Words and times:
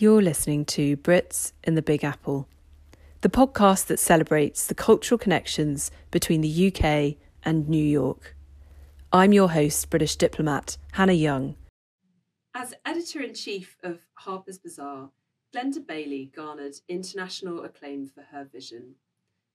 You're 0.00 0.22
listening 0.22 0.64
to 0.66 0.96
Brits 0.96 1.54
in 1.64 1.74
the 1.74 1.82
Big 1.82 2.04
Apple, 2.04 2.46
the 3.22 3.28
podcast 3.28 3.86
that 3.86 3.98
celebrates 3.98 4.64
the 4.64 4.74
cultural 4.76 5.18
connections 5.18 5.90
between 6.12 6.40
the 6.40 6.68
UK 6.68 7.16
and 7.42 7.68
New 7.68 7.82
York. 7.82 8.36
I'm 9.12 9.32
your 9.32 9.50
host, 9.50 9.90
British 9.90 10.14
diplomat 10.14 10.76
Hannah 10.92 11.14
Young. 11.14 11.56
As 12.54 12.74
editor 12.86 13.22
in 13.22 13.34
chief 13.34 13.76
of 13.82 13.98
Harper's 14.14 14.56
Bazaar, 14.56 15.10
Glenda 15.52 15.84
Bailey 15.84 16.30
garnered 16.32 16.76
international 16.88 17.64
acclaim 17.64 18.06
for 18.06 18.22
her 18.30 18.44
vision. 18.44 18.94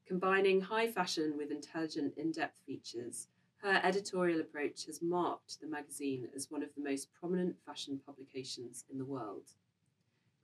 Combining 0.06 0.60
high 0.60 0.92
fashion 0.92 1.36
with 1.38 1.52
intelligent, 1.52 2.16
in 2.18 2.34
depth 2.34 2.60
features, 2.66 3.30
her 3.62 3.80
editorial 3.82 4.42
approach 4.42 4.88
has 4.88 5.02
marked 5.02 5.62
the 5.62 5.68
magazine 5.68 6.28
as 6.36 6.52
one 6.52 6.64
of 6.64 6.76
the 6.76 6.84
most 6.84 7.08
prominent 7.18 7.56
fashion 7.66 8.02
publications 8.06 8.84
in 8.92 8.98
the 8.98 9.06
world. 9.06 9.44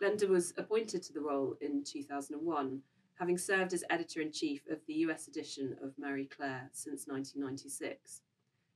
Glenda 0.01 0.29
was 0.29 0.53
appointed 0.57 1.03
to 1.03 1.13
the 1.13 1.19
role 1.19 1.57
in 1.59 1.83
2001, 1.83 2.81
having 3.15 3.37
served 3.37 3.73
as 3.73 3.83
editor 3.89 4.21
in 4.21 4.31
chief 4.31 4.61
of 4.71 4.79
the 4.87 4.93
US 5.05 5.27
edition 5.27 5.75
of 5.83 5.97
Marie 5.97 6.25
Claire 6.25 6.69
since 6.71 7.05
1996. 7.05 8.21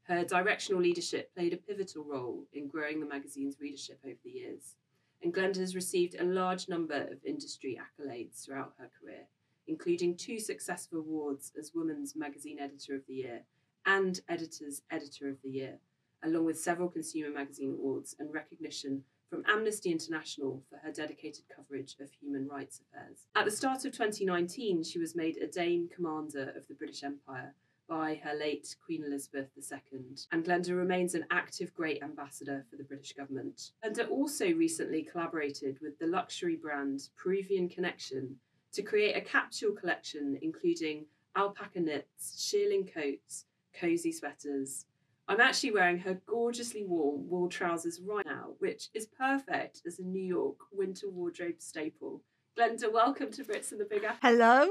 Her 0.04 0.26
directional 0.26 0.82
leadership 0.82 1.34
played 1.34 1.54
a 1.54 1.58
pivotal 1.58 2.04
role 2.04 2.44
in 2.52 2.68
growing 2.68 3.00
the 3.00 3.06
magazine's 3.06 3.62
readership 3.62 4.00
over 4.04 4.18
the 4.26 4.32
years, 4.32 4.76
and 5.22 5.34
Glenda 5.34 5.60
has 5.60 5.76
received 5.76 6.16
a 6.20 6.26
large 6.26 6.68
number 6.68 7.08
of 7.10 7.24
industry 7.26 7.80
accolades 7.80 8.44
throughout 8.44 8.74
her 8.78 8.90
career, 9.00 9.28
including 9.66 10.18
two 10.18 10.40
successful 10.40 11.00
awards 11.00 11.54
as 11.58 11.72
Women's 11.74 12.18
Magazine 12.18 12.60
Editor 12.60 12.96
of 12.96 13.08
the 13.08 13.14
Year 13.14 13.44
and 13.86 14.20
Editor's 14.28 14.82
Editor 14.92 15.30
of 15.30 15.42
the 15.42 15.52
Year, 15.52 15.80
along 16.22 16.44
with 16.44 16.60
several 16.60 16.90
consumer 16.90 17.34
magazine 17.34 17.72
awards 17.72 18.14
and 18.20 18.34
recognition 18.34 19.06
from 19.34 19.44
Amnesty 19.48 19.92
International 19.92 20.62
for 20.70 20.78
her 20.78 20.92
dedicated 20.92 21.46
coverage 21.50 21.96
of 22.00 22.12
human 22.12 22.48
rights 22.48 22.80
affairs. 22.82 23.26
At 23.36 23.46
the 23.46 23.52
start 23.52 23.84
of 23.84 23.92
2019, 23.92 24.84
she 24.84 25.00
was 25.00 25.16
made 25.16 25.38
a 25.38 25.48
Dame 25.48 25.90
Commander 25.90 26.54
of 26.56 26.68
the 26.68 26.76
British 26.76 27.04
Empire 27.04 27.56
by 27.90 28.22
her 28.24 28.36
late 28.36 28.76
Queen 28.86 29.04
Elizabeth 29.04 29.48
II, 29.58 30.02
and 30.32 30.46
Glenda 30.46 30.78
remains 30.78 31.16
an 31.16 31.26
active 31.32 31.74
Great 31.74 32.04
Ambassador 32.04 32.64
for 32.70 32.76
the 32.76 32.84
British 32.84 33.14
government. 33.14 33.72
Glenda 33.84 34.08
also 34.08 34.54
recently 34.54 35.02
collaborated 35.02 35.80
with 35.82 35.98
the 35.98 36.06
luxury 36.06 36.56
brand 36.56 37.10
Peruvian 37.18 37.68
Connection 37.68 38.36
to 38.72 38.84
create 38.84 39.18
a 39.18 39.22
capsule 39.22 39.72
collection 39.72 40.38
including 40.44 41.06
alpaca 41.36 41.80
knits, 41.80 42.36
shearling 42.38 42.88
coats, 42.88 43.46
cozy 43.74 44.12
sweaters, 44.12 44.86
I'm 45.28 45.40
actually 45.40 45.72
wearing 45.72 46.00
her 46.00 46.22
gorgeously 46.26 46.84
warm 46.84 47.30
wool 47.30 47.48
trousers 47.48 48.02
right 48.06 48.26
now, 48.26 48.56
which 48.60 48.90
is 48.94 49.08
perfect 49.08 49.82
as 49.88 50.00
a 50.00 50.04
New 50.04 50.22
York 50.24 50.58
winter 50.72 51.10
wardrobe 51.10 51.60
staple. 51.60 52.22
Glenda, 52.60 52.92
welcome 52.92 53.32
to 53.32 53.44
Brits 53.44 53.72
in 53.72 53.78
the 53.78 53.86
Big 53.86 54.04
Apple. 54.04 54.20
Hello. 54.22 54.68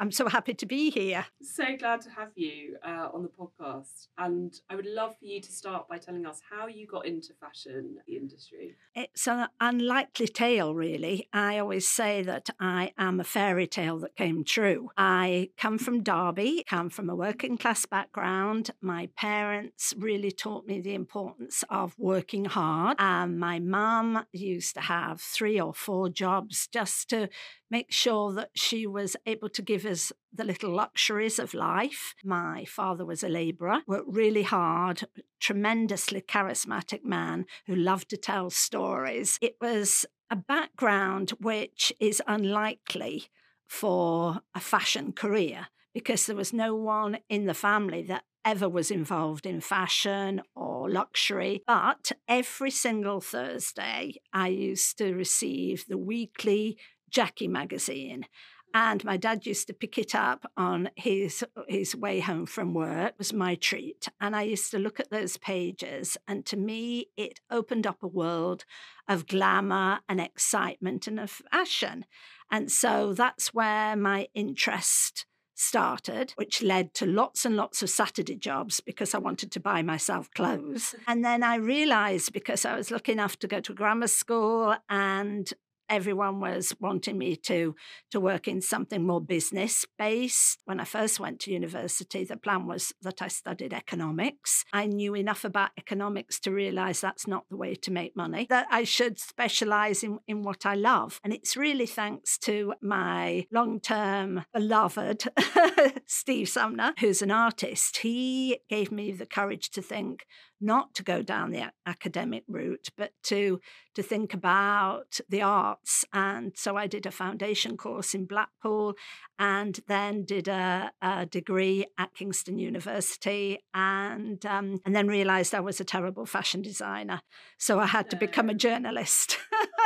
I'm 0.00 0.12
so 0.12 0.28
happy 0.28 0.54
to 0.54 0.66
be 0.66 0.90
here. 0.90 1.26
So 1.42 1.64
glad 1.76 2.00
to 2.02 2.10
have 2.10 2.30
you 2.36 2.76
uh, 2.86 3.08
on 3.12 3.22
the 3.22 3.28
podcast. 3.28 4.06
And 4.16 4.54
I 4.70 4.76
would 4.76 4.86
love 4.86 5.16
for 5.18 5.24
you 5.24 5.40
to 5.40 5.52
start 5.52 5.88
by 5.88 5.98
telling 5.98 6.24
us 6.24 6.40
how 6.48 6.68
you 6.68 6.86
got 6.86 7.04
into 7.04 7.32
fashion 7.40 7.96
industry. 8.06 8.76
It's 8.94 9.26
an 9.26 9.48
unlikely 9.60 10.28
tale, 10.28 10.72
really. 10.72 11.28
I 11.32 11.58
always 11.58 11.88
say 11.88 12.22
that 12.22 12.48
I 12.60 12.92
am 12.96 13.18
a 13.18 13.24
fairy 13.24 13.66
tale 13.66 13.98
that 13.98 14.14
came 14.14 14.44
true. 14.44 14.90
I 14.96 15.50
come 15.56 15.78
from 15.78 16.04
Derby, 16.04 16.64
come 16.68 16.90
from 16.90 17.10
a 17.10 17.16
working 17.16 17.58
class 17.58 17.84
background. 17.84 18.70
My 18.80 19.08
parents 19.16 19.94
really 19.98 20.30
taught 20.30 20.66
me 20.66 20.80
the 20.80 20.94
importance 20.94 21.64
of 21.70 21.94
working 21.98 22.44
hard. 22.44 22.96
And 23.00 23.40
my 23.40 23.58
mum 23.58 24.26
used 24.32 24.74
to 24.74 24.80
have 24.82 25.20
three 25.20 25.60
or 25.60 25.74
four 25.74 26.08
jobs 26.08 26.68
just 26.68 27.10
to 27.10 27.28
make 27.70 27.92
sure 27.92 28.32
that 28.32 28.50
she 28.54 28.86
was 28.86 29.16
able 29.26 29.48
to 29.48 29.62
give 29.62 29.84
us 29.88 30.12
the 30.32 30.44
little 30.44 30.70
luxuries 30.70 31.38
of 31.38 31.54
life. 31.54 32.14
My 32.24 32.64
father 32.64 33.04
was 33.04 33.22
a 33.22 33.28
labourer, 33.28 33.80
worked 33.86 34.14
really 34.14 34.44
hard, 34.44 35.04
tremendously 35.40 36.20
charismatic 36.20 37.04
man 37.04 37.46
who 37.66 37.74
loved 37.74 38.10
to 38.10 38.16
tell 38.16 38.50
stories. 38.50 39.38
It 39.40 39.56
was 39.60 40.06
a 40.30 40.36
background 40.36 41.30
which 41.40 41.92
is 41.98 42.22
unlikely 42.26 43.24
for 43.66 44.40
a 44.54 44.60
fashion 44.60 45.12
career 45.12 45.68
because 45.94 46.26
there 46.26 46.36
was 46.36 46.52
no 46.52 46.74
one 46.74 47.18
in 47.28 47.46
the 47.46 47.54
family 47.54 48.02
that 48.02 48.24
ever 48.44 48.68
was 48.68 48.90
involved 48.90 49.44
in 49.46 49.60
fashion 49.60 50.40
or 50.54 50.88
luxury. 50.88 51.62
But 51.66 52.12
every 52.26 52.70
single 52.70 53.20
Thursday, 53.20 54.14
I 54.32 54.48
used 54.48 54.96
to 54.98 55.12
receive 55.12 55.84
the 55.86 55.98
weekly 55.98 56.78
Jackie 57.10 57.48
magazine. 57.48 58.26
And 58.74 59.04
my 59.04 59.16
dad 59.16 59.46
used 59.46 59.66
to 59.68 59.72
pick 59.72 59.98
it 59.98 60.14
up 60.14 60.50
on 60.56 60.90
his 60.96 61.44
his 61.68 61.96
way 61.96 62.20
home 62.20 62.46
from 62.46 62.74
work. 62.74 63.10
It 63.10 63.18
was 63.18 63.32
my 63.32 63.54
treat. 63.54 64.08
And 64.20 64.36
I 64.36 64.42
used 64.42 64.70
to 64.72 64.78
look 64.78 65.00
at 65.00 65.10
those 65.10 65.36
pages. 65.36 66.16
And 66.26 66.44
to 66.46 66.56
me, 66.56 67.06
it 67.16 67.40
opened 67.50 67.86
up 67.86 68.02
a 68.02 68.08
world 68.08 68.64
of 69.08 69.26
glamour 69.26 70.00
and 70.08 70.20
excitement 70.20 71.06
and 71.06 71.18
of 71.18 71.30
fashion. 71.30 72.04
And 72.50 72.70
so 72.70 73.12
that's 73.12 73.54
where 73.54 73.96
my 73.96 74.28
interest 74.34 75.26
started, 75.58 76.32
which 76.36 76.62
led 76.62 76.94
to 76.94 77.04
lots 77.04 77.44
and 77.44 77.56
lots 77.56 77.82
of 77.82 77.90
Saturday 77.90 78.36
jobs 78.36 78.80
because 78.80 79.12
I 79.14 79.18
wanted 79.18 79.50
to 79.52 79.60
buy 79.60 79.82
myself 79.82 80.30
clothes. 80.30 80.94
And 81.06 81.24
then 81.24 81.42
I 81.42 81.56
realized 81.56 82.32
because 82.32 82.64
I 82.64 82.76
was 82.76 82.90
lucky 82.90 83.12
enough 83.12 83.38
to 83.40 83.48
go 83.48 83.60
to 83.60 83.74
grammar 83.74 84.06
school 84.06 84.76
and 84.88 85.52
everyone 85.88 86.40
was 86.40 86.74
wanting 86.80 87.18
me 87.18 87.36
to 87.36 87.74
to 88.10 88.20
work 88.20 88.48
in 88.48 88.60
something 88.60 89.06
more 89.06 89.20
business 89.20 89.84
based 89.98 90.60
when 90.64 90.80
i 90.80 90.84
first 90.84 91.20
went 91.20 91.40
to 91.40 91.52
university 91.52 92.24
the 92.24 92.36
plan 92.36 92.66
was 92.66 92.92
that 93.02 93.22
i 93.22 93.28
studied 93.28 93.72
economics. 93.72 94.64
I 94.72 94.86
knew 94.86 95.14
enough 95.14 95.44
about 95.44 95.70
economics 95.78 96.40
to 96.40 96.50
realize 96.50 97.00
that's 97.00 97.26
not 97.26 97.44
the 97.48 97.56
way 97.56 97.74
to 97.76 97.90
make 97.90 98.16
money 98.16 98.46
that 98.50 98.66
i 98.70 98.84
should 98.84 99.18
specialize 99.18 100.02
in, 100.02 100.18
in 100.26 100.42
what 100.42 100.66
i 100.66 100.74
love. 100.74 101.20
And 101.24 101.32
it's 101.32 101.56
really 101.56 101.86
thanks 101.86 102.38
to 102.38 102.74
my 102.82 103.46
long-term 103.52 104.44
beloved 104.52 105.28
steve 106.06 106.48
sumner 106.48 106.94
who's 107.00 107.22
an 107.22 107.30
artist. 107.30 107.98
He 107.98 108.58
gave 108.68 108.90
me 108.92 109.12
the 109.12 109.26
courage 109.26 109.70
to 109.70 109.82
think 109.82 110.26
not 110.60 110.94
to 110.94 111.02
go 111.02 111.22
down 111.22 111.50
the 111.50 111.72
academic 111.86 112.44
route, 112.48 112.88
but 112.96 113.12
to 113.24 113.60
to 113.94 114.02
think 114.02 114.32
about 114.32 115.18
the 115.28 115.42
arts. 115.42 116.04
And 116.12 116.52
so 116.56 116.76
I 116.76 116.86
did 116.86 117.04
a 117.06 117.10
foundation 117.10 117.76
course 117.76 118.14
in 118.14 118.26
Blackpool, 118.26 118.94
and 119.38 119.80
then 119.88 120.24
did 120.24 120.48
a, 120.48 120.92
a 121.02 121.26
degree 121.26 121.86
at 121.98 122.14
Kingston 122.14 122.58
University, 122.58 123.58
and 123.74 124.44
um, 124.46 124.80
and 124.84 124.94
then 124.94 125.08
realised 125.08 125.54
I 125.54 125.60
was 125.60 125.80
a 125.80 125.84
terrible 125.84 126.26
fashion 126.26 126.62
designer, 126.62 127.22
so 127.58 127.78
I 127.80 127.86
had 127.86 128.10
to 128.10 128.16
become 128.16 128.48
a 128.48 128.54
journalist. 128.54 129.38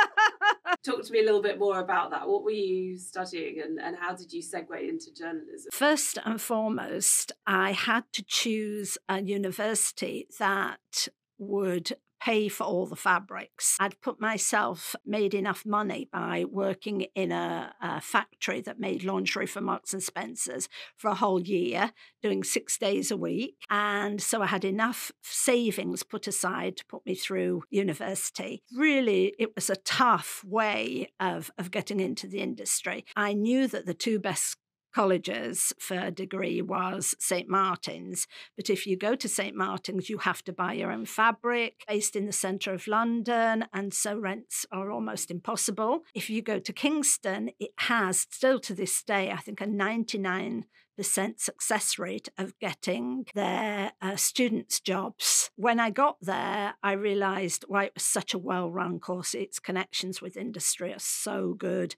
Talk 0.85 1.03
to 1.03 1.11
me 1.13 1.21
a 1.21 1.23
little 1.23 1.41
bit 1.41 1.59
more 1.59 1.79
about 1.79 2.11
that. 2.11 2.27
What 2.27 2.43
were 2.43 2.51
you 2.51 2.97
studying 2.97 3.61
and, 3.61 3.79
and 3.79 3.95
how 3.95 4.13
did 4.13 4.33
you 4.33 4.41
segue 4.41 4.89
into 4.89 5.13
journalism? 5.13 5.69
First 5.71 6.19
and 6.25 6.41
foremost, 6.41 7.31
I 7.47 7.71
had 7.71 8.03
to 8.13 8.23
choose 8.23 8.97
a 9.07 9.21
university 9.21 10.27
that 10.39 11.07
would 11.37 11.93
pay 12.23 12.47
for 12.47 12.63
all 12.63 12.85
the 12.85 12.95
fabrics. 12.95 13.75
I'd 13.81 13.99
put 13.99 14.21
myself, 14.21 14.95
made 15.05 15.33
enough 15.33 15.65
money 15.65 16.07
by 16.11 16.45
working 16.49 17.01
in 17.15 17.33
a, 17.33 17.73
a, 17.81 17.99
factory 17.99 18.61
that 18.61 18.79
made 18.79 19.03
lingerie 19.03 19.45
for 19.45 19.59
Marks 19.59 19.93
and 19.93 20.01
Spencers 20.01 20.69
for 20.95 21.09
a 21.09 21.15
whole 21.15 21.41
year, 21.41 21.91
doing 22.21 22.43
six 22.43 22.77
days 22.77 23.11
a 23.11 23.17
week. 23.17 23.55
And 23.69 24.21
so 24.21 24.41
I 24.41 24.45
had 24.45 24.63
enough 24.63 25.11
savings 25.21 26.03
put 26.03 26.27
aside 26.27 26.77
to 26.77 26.85
put 26.85 27.05
me 27.05 27.13
through 27.13 27.63
university. 27.69 28.63
Really, 28.73 29.33
it 29.37 29.53
was 29.55 29.69
a 29.69 29.75
tough 29.75 30.43
way 30.45 31.11
of, 31.19 31.51
of 31.57 31.71
getting 31.71 31.99
into 31.99 32.27
the 32.27 32.39
industry. 32.39 33.05
I 33.17 33.33
knew 33.33 33.67
that 33.67 33.85
the 33.85 33.93
two 33.93 34.19
best 34.19 34.57
colleges 34.93 35.73
for 35.79 35.97
a 35.97 36.11
degree 36.11 36.61
was 36.61 37.15
St. 37.19 37.49
Martin's. 37.49 38.27
But 38.55 38.69
if 38.69 38.85
you 38.85 38.95
go 38.97 39.15
to 39.15 39.27
St. 39.27 39.55
Martin's, 39.55 40.09
you 40.09 40.19
have 40.19 40.43
to 40.45 40.53
buy 40.53 40.73
your 40.73 40.91
own 40.91 41.05
fabric, 41.05 41.83
based 41.87 42.15
in 42.15 42.25
the 42.25 42.31
centre 42.31 42.73
of 42.73 42.87
London, 42.87 43.65
and 43.73 43.93
so 43.93 44.17
rents 44.17 44.65
are 44.71 44.91
almost 44.91 45.31
impossible. 45.31 46.03
If 46.13 46.29
you 46.29 46.41
go 46.41 46.59
to 46.59 46.73
Kingston, 46.73 47.51
it 47.59 47.71
has 47.77 48.27
still 48.31 48.59
to 48.61 48.73
this 48.73 49.03
day, 49.03 49.31
I 49.31 49.37
think, 49.37 49.61
a 49.61 49.67
99 49.67 50.65
percent 50.95 51.39
success 51.39 51.97
rate 51.97 52.29
of 52.37 52.57
getting 52.59 53.25
their 53.33 53.93
uh, 54.01 54.15
students 54.15 54.79
jobs. 54.79 55.49
When 55.55 55.79
I 55.79 55.89
got 55.89 56.17
there, 56.21 56.75
I 56.83 56.93
realized 56.93 57.65
why 57.67 57.85
it 57.85 57.93
was 57.95 58.03
such 58.03 58.33
a 58.33 58.39
well 58.39 58.69
run 58.69 58.99
course. 58.99 59.33
Its 59.33 59.59
connections 59.59 60.21
with 60.21 60.37
industry 60.37 60.93
are 60.93 60.99
so 60.99 61.53
good. 61.53 61.95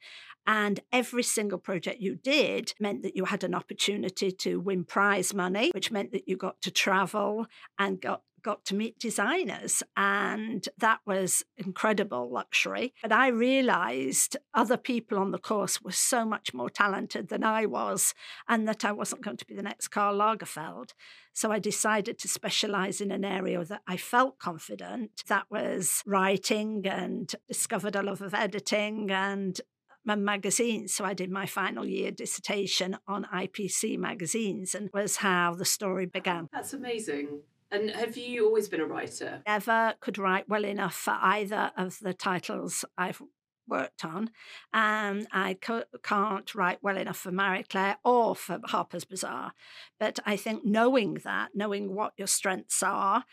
And 0.48 0.80
every 0.92 1.24
single 1.24 1.58
project 1.58 2.02
you 2.02 2.16
did 2.16 2.74
meant 2.80 3.04
that 3.04 3.16
you 3.16 3.26
had 3.26 3.44
an 3.44 3.56
opportunity 3.56 4.32
to 4.32 4.60
win 4.60 4.84
prize 4.84 5.34
money, 5.34 5.72
which 5.74 5.92
meant 5.92 6.12
that 6.12 6.28
you 6.28 6.38
got 6.38 6.62
to 6.62 6.72
travel 6.72 7.48
and 7.80 8.02
got 8.02 8.22
got 8.46 8.64
to 8.64 8.76
meet 8.76 9.00
designers. 9.00 9.82
And 9.98 10.70
that 10.78 11.00
was 11.04 11.44
incredible 11.58 12.32
luxury. 12.32 12.94
But 13.02 13.12
I 13.12 13.30
realized 13.30 14.38
other 14.54 14.78
people 14.78 15.18
on 15.18 15.32
the 15.32 15.40
course 15.40 15.82
were 15.82 15.92
so 15.92 16.24
much 16.26 16.54
more 16.54 16.70
talented 16.70 17.30
than 17.30 17.44
I 17.44 17.66
was, 17.66 18.14
and 18.48 18.68
that 18.68 18.86
I 18.86 18.92
wasn't 18.92 19.24
going 19.24 19.38
to 19.38 19.48
be 19.48 19.56
the 19.56 19.64
next 19.64 19.88
Karl 19.88 20.16
Lagerfeld. 20.16 20.92
So 21.34 21.52
I 21.52 21.58
decided 21.58 22.20
to 22.20 22.28
specialize 22.28 23.02
in 23.02 23.12
an 23.12 23.26
area 23.26 23.66
that 23.66 23.82
I 23.88 23.98
felt 23.98 24.38
confident. 24.38 25.24
That 25.28 25.48
was 25.50 26.04
writing 26.06 26.86
and 26.86 27.34
discovered 27.48 27.96
a 27.96 28.04
love 28.04 28.22
of 28.22 28.36
editing 28.36 29.10
and 29.10 29.60
magazines. 30.06 30.94
So 30.94 31.06
I 31.06 31.14
did 31.14 31.32
my 31.32 31.46
final 31.46 31.86
year 31.86 32.12
dissertation 32.12 32.98
on 33.08 33.26
IPC 33.34 33.98
magazines 33.98 34.76
and 34.76 34.90
was 34.94 35.18
how 35.18 35.56
the 35.56 35.66
story 35.66 36.06
began. 36.06 36.50
That's 36.54 36.74
amazing. 36.74 37.42
And 37.72 37.90
have 37.90 38.16
you 38.16 38.46
always 38.46 38.70
been 38.70 38.80
a 38.80 38.86
writer? 38.86 39.42
Never 39.48 39.96
could 40.00 40.18
write 40.18 40.48
well 40.48 40.64
enough 40.64 40.96
for 40.96 41.18
either 41.20 41.72
of 41.76 42.00
the 42.00 42.14
titles 42.14 42.86
I've 42.98 43.22
worked 43.68 44.06
on. 44.06 44.30
And 44.74 45.28
I 45.32 45.56
co- 45.56 45.86
can't 46.04 46.54
write 46.56 46.80
well 46.82 46.98
enough 46.98 47.18
for 47.18 47.32
Marie 47.32 47.64
Claire 47.64 47.98
or 48.04 48.36
for 48.36 48.60
Harper's 48.66 49.06
Bazaar. 49.06 49.54
But 50.00 50.20
I 50.26 50.36
think 50.36 50.64
knowing 50.64 51.16
that, 51.24 51.50
knowing 51.54 51.96
what 51.96 52.14
your 52.18 52.28
strengths 52.28 52.84
are, 52.84 53.26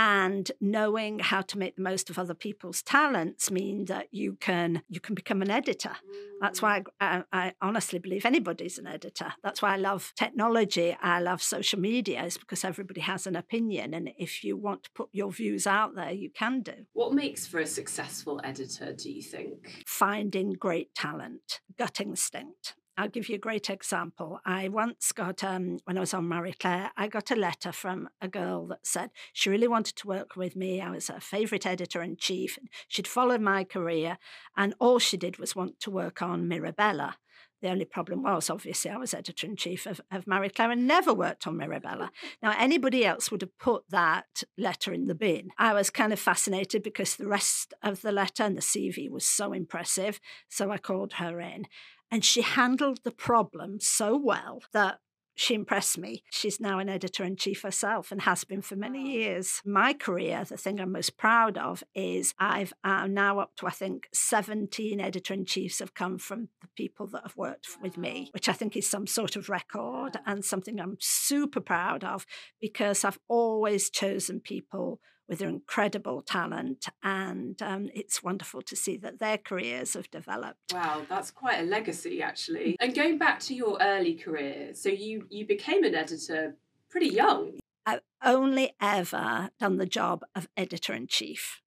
and 0.00 0.50
knowing 0.62 1.18
how 1.18 1.42
to 1.42 1.58
make 1.58 1.76
the 1.76 1.82
most 1.82 2.08
of 2.08 2.18
other 2.18 2.32
people's 2.32 2.82
talents 2.82 3.50
mean 3.50 3.84
that 3.84 4.08
you 4.10 4.32
can 4.40 4.82
you 4.88 4.98
can 4.98 5.14
become 5.14 5.42
an 5.42 5.50
editor. 5.50 5.92
That's 6.40 6.62
why 6.62 6.80
mm. 6.80 6.86
I, 7.02 7.22
I, 7.32 7.38
I, 7.38 7.52
honestly 7.60 7.98
believe 7.98 8.24
anybody's 8.24 8.78
an 8.78 8.86
editor. 8.86 9.34
That's 9.42 9.60
why 9.60 9.74
i 9.74 9.76
love 9.76 10.14
technology. 10.16 10.96
I 11.02 11.20
love 11.20 11.42
social 11.42 11.78
media. 11.78 12.24
Is 12.24 12.38
because 12.38 12.64
everybody 12.64 13.02
has 13.02 13.26
an 13.26 13.36
opinion. 13.36 13.92
And 13.92 14.08
if 14.16 14.42
you 14.42 14.56
want 14.56 14.84
to 14.84 14.90
put 14.94 15.10
your 15.12 15.30
views 15.30 15.66
out 15.66 15.94
there 15.94 16.12
you 16.12 16.30
can 16.30 16.62
do. 16.62 16.86
What 16.94 17.12
makes 17.12 17.46
for 17.46 17.60
a 17.60 17.66
successful 17.66 18.40
editor 18.42 18.94
do 18.94 19.10
you 19.12 19.22
think? 19.22 19.84
Finding 19.86 20.54
great 20.54 20.94
talent 20.94 21.60
gut 21.76 22.00
instinct 22.00 22.74
I'll 23.00 23.08
give 23.08 23.30
you 23.30 23.36
a 23.36 23.38
great 23.38 23.70
example. 23.70 24.40
I 24.44 24.68
once 24.68 25.10
got, 25.12 25.42
um, 25.42 25.78
when 25.84 25.96
I 25.96 26.00
was 26.00 26.12
on 26.12 26.28
Marie 26.28 26.52
Claire, 26.52 26.90
I 26.98 27.08
got 27.08 27.30
a 27.30 27.34
letter 27.34 27.72
from 27.72 28.10
a 28.20 28.28
girl 28.28 28.66
that 28.66 28.86
said 28.86 29.08
she 29.32 29.48
really 29.48 29.68
wanted 29.68 29.96
to 29.96 30.06
work 30.06 30.36
with 30.36 30.54
me. 30.54 30.82
I 30.82 30.90
was 30.90 31.08
her 31.08 31.18
favourite 31.18 31.64
editor 31.64 32.02
in 32.02 32.16
chief. 32.18 32.58
She'd 32.88 33.08
followed 33.08 33.40
my 33.40 33.64
career, 33.64 34.18
and 34.54 34.74
all 34.78 34.98
she 34.98 35.16
did 35.16 35.38
was 35.38 35.56
want 35.56 35.80
to 35.80 35.90
work 35.90 36.20
on 36.20 36.46
Mirabella. 36.46 37.16
The 37.62 37.70
only 37.70 37.86
problem 37.86 38.22
was, 38.22 38.50
obviously, 38.50 38.90
I 38.90 38.98
was 38.98 39.14
editor 39.14 39.46
in 39.46 39.56
chief 39.56 39.86
of, 39.86 40.02
of 40.10 40.26
Marie 40.26 40.50
Claire 40.50 40.70
and 40.70 40.86
never 40.86 41.14
worked 41.14 41.46
on 41.46 41.56
Mirabella. 41.56 42.10
Now, 42.42 42.54
anybody 42.58 43.06
else 43.06 43.30
would 43.30 43.40
have 43.40 43.58
put 43.58 43.84
that 43.88 44.42
letter 44.58 44.92
in 44.92 45.06
the 45.06 45.14
bin. 45.14 45.50
I 45.58 45.72
was 45.72 45.88
kind 45.88 46.12
of 46.12 46.18
fascinated 46.18 46.82
because 46.82 47.16
the 47.16 47.26
rest 47.26 47.72
of 47.82 48.02
the 48.02 48.12
letter 48.12 48.42
and 48.42 48.56
the 48.58 48.62
CV 48.62 49.10
was 49.10 49.24
so 49.24 49.54
impressive. 49.54 50.20
So 50.48 50.70
I 50.70 50.76
called 50.76 51.14
her 51.14 51.40
in. 51.40 51.66
And 52.10 52.24
she 52.24 52.42
handled 52.42 53.00
the 53.04 53.10
problem 53.10 53.78
so 53.80 54.16
well 54.16 54.62
that 54.72 54.98
she 55.40 55.54
impressed 55.54 55.96
me. 55.96 56.22
She's 56.30 56.60
now 56.60 56.80
an 56.80 56.90
editor 56.90 57.24
in 57.24 57.36
chief 57.36 57.62
herself 57.62 58.12
and 58.12 58.20
has 58.22 58.44
been 58.44 58.60
for 58.60 58.76
many 58.76 59.12
years. 59.12 59.62
My 59.64 59.94
career, 59.94 60.44
the 60.44 60.58
thing 60.58 60.78
I'm 60.78 60.92
most 60.92 61.16
proud 61.16 61.56
of 61.56 61.82
is 61.94 62.34
I've 62.38 62.74
uh, 62.84 63.06
now 63.06 63.38
up 63.38 63.56
to, 63.56 63.66
I 63.66 63.70
think, 63.70 64.08
17 64.12 65.00
editor 65.00 65.32
in 65.32 65.46
chiefs 65.46 65.78
have 65.78 65.94
come 65.94 66.18
from 66.18 66.48
the 66.60 66.68
people 66.76 67.06
that 67.06 67.22
have 67.22 67.36
worked 67.38 67.68
with 67.80 67.96
me, 67.96 68.28
which 68.34 68.50
I 68.50 68.52
think 68.52 68.76
is 68.76 68.90
some 68.90 69.06
sort 69.06 69.34
of 69.34 69.48
record 69.48 70.18
and 70.26 70.44
something 70.44 70.78
I'm 70.78 70.98
super 71.00 71.60
proud 71.60 72.04
of 72.04 72.26
because 72.60 73.02
I've 73.02 73.18
always 73.26 73.88
chosen 73.88 74.40
people 74.40 75.00
with 75.30 75.38
their 75.38 75.48
incredible 75.48 76.20
talent. 76.20 76.88
And 77.04 77.62
um, 77.62 77.88
it's 77.94 78.22
wonderful 78.22 78.62
to 78.62 78.74
see 78.74 78.96
that 78.98 79.20
their 79.20 79.38
careers 79.38 79.94
have 79.94 80.10
developed. 80.10 80.74
Wow, 80.74 81.02
that's 81.08 81.30
quite 81.30 81.60
a 81.60 81.62
legacy, 81.62 82.20
actually. 82.20 82.76
And 82.80 82.94
going 82.94 83.16
back 83.16 83.38
to 83.40 83.54
your 83.54 83.78
early 83.80 84.14
career, 84.14 84.74
so 84.74 84.88
you, 84.88 85.26
you 85.30 85.46
became 85.46 85.84
an 85.84 85.94
editor 85.94 86.56
pretty 86.90 87.08
young. 87.08 87.60
I've 87.86 88.00
only 88.22 88.72
ever 88.82 89.50
done 89.60 89.78
the 89.78 89.86
job 89.86 90.24
of 90.34 90.48
editor 90.56 90.92
in 90.92 91.06
chief. 91.06 91.62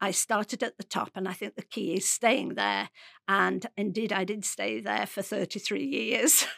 I 0.00 0.10
started 0.10 0.64
at 0.64 0.76
the 0.76 0.84
top, 0.84 1.12
and 1.14 1.28
I 1.28 1.32
think 1.32 1.54
the 1.54 1.62
key 1.62 1.94
is 1.94 2.10
staying 2.10 2.56
there. 2.56 2.90
And 3.28 3.64
indeed, 3.76 4.12
I 4.12 4.24
did 4.24 4.44
stay 4.44 4.80
there 4.80 5.06
for 5.06 5.22
33 5.22 5.84
years. 5.84 6.46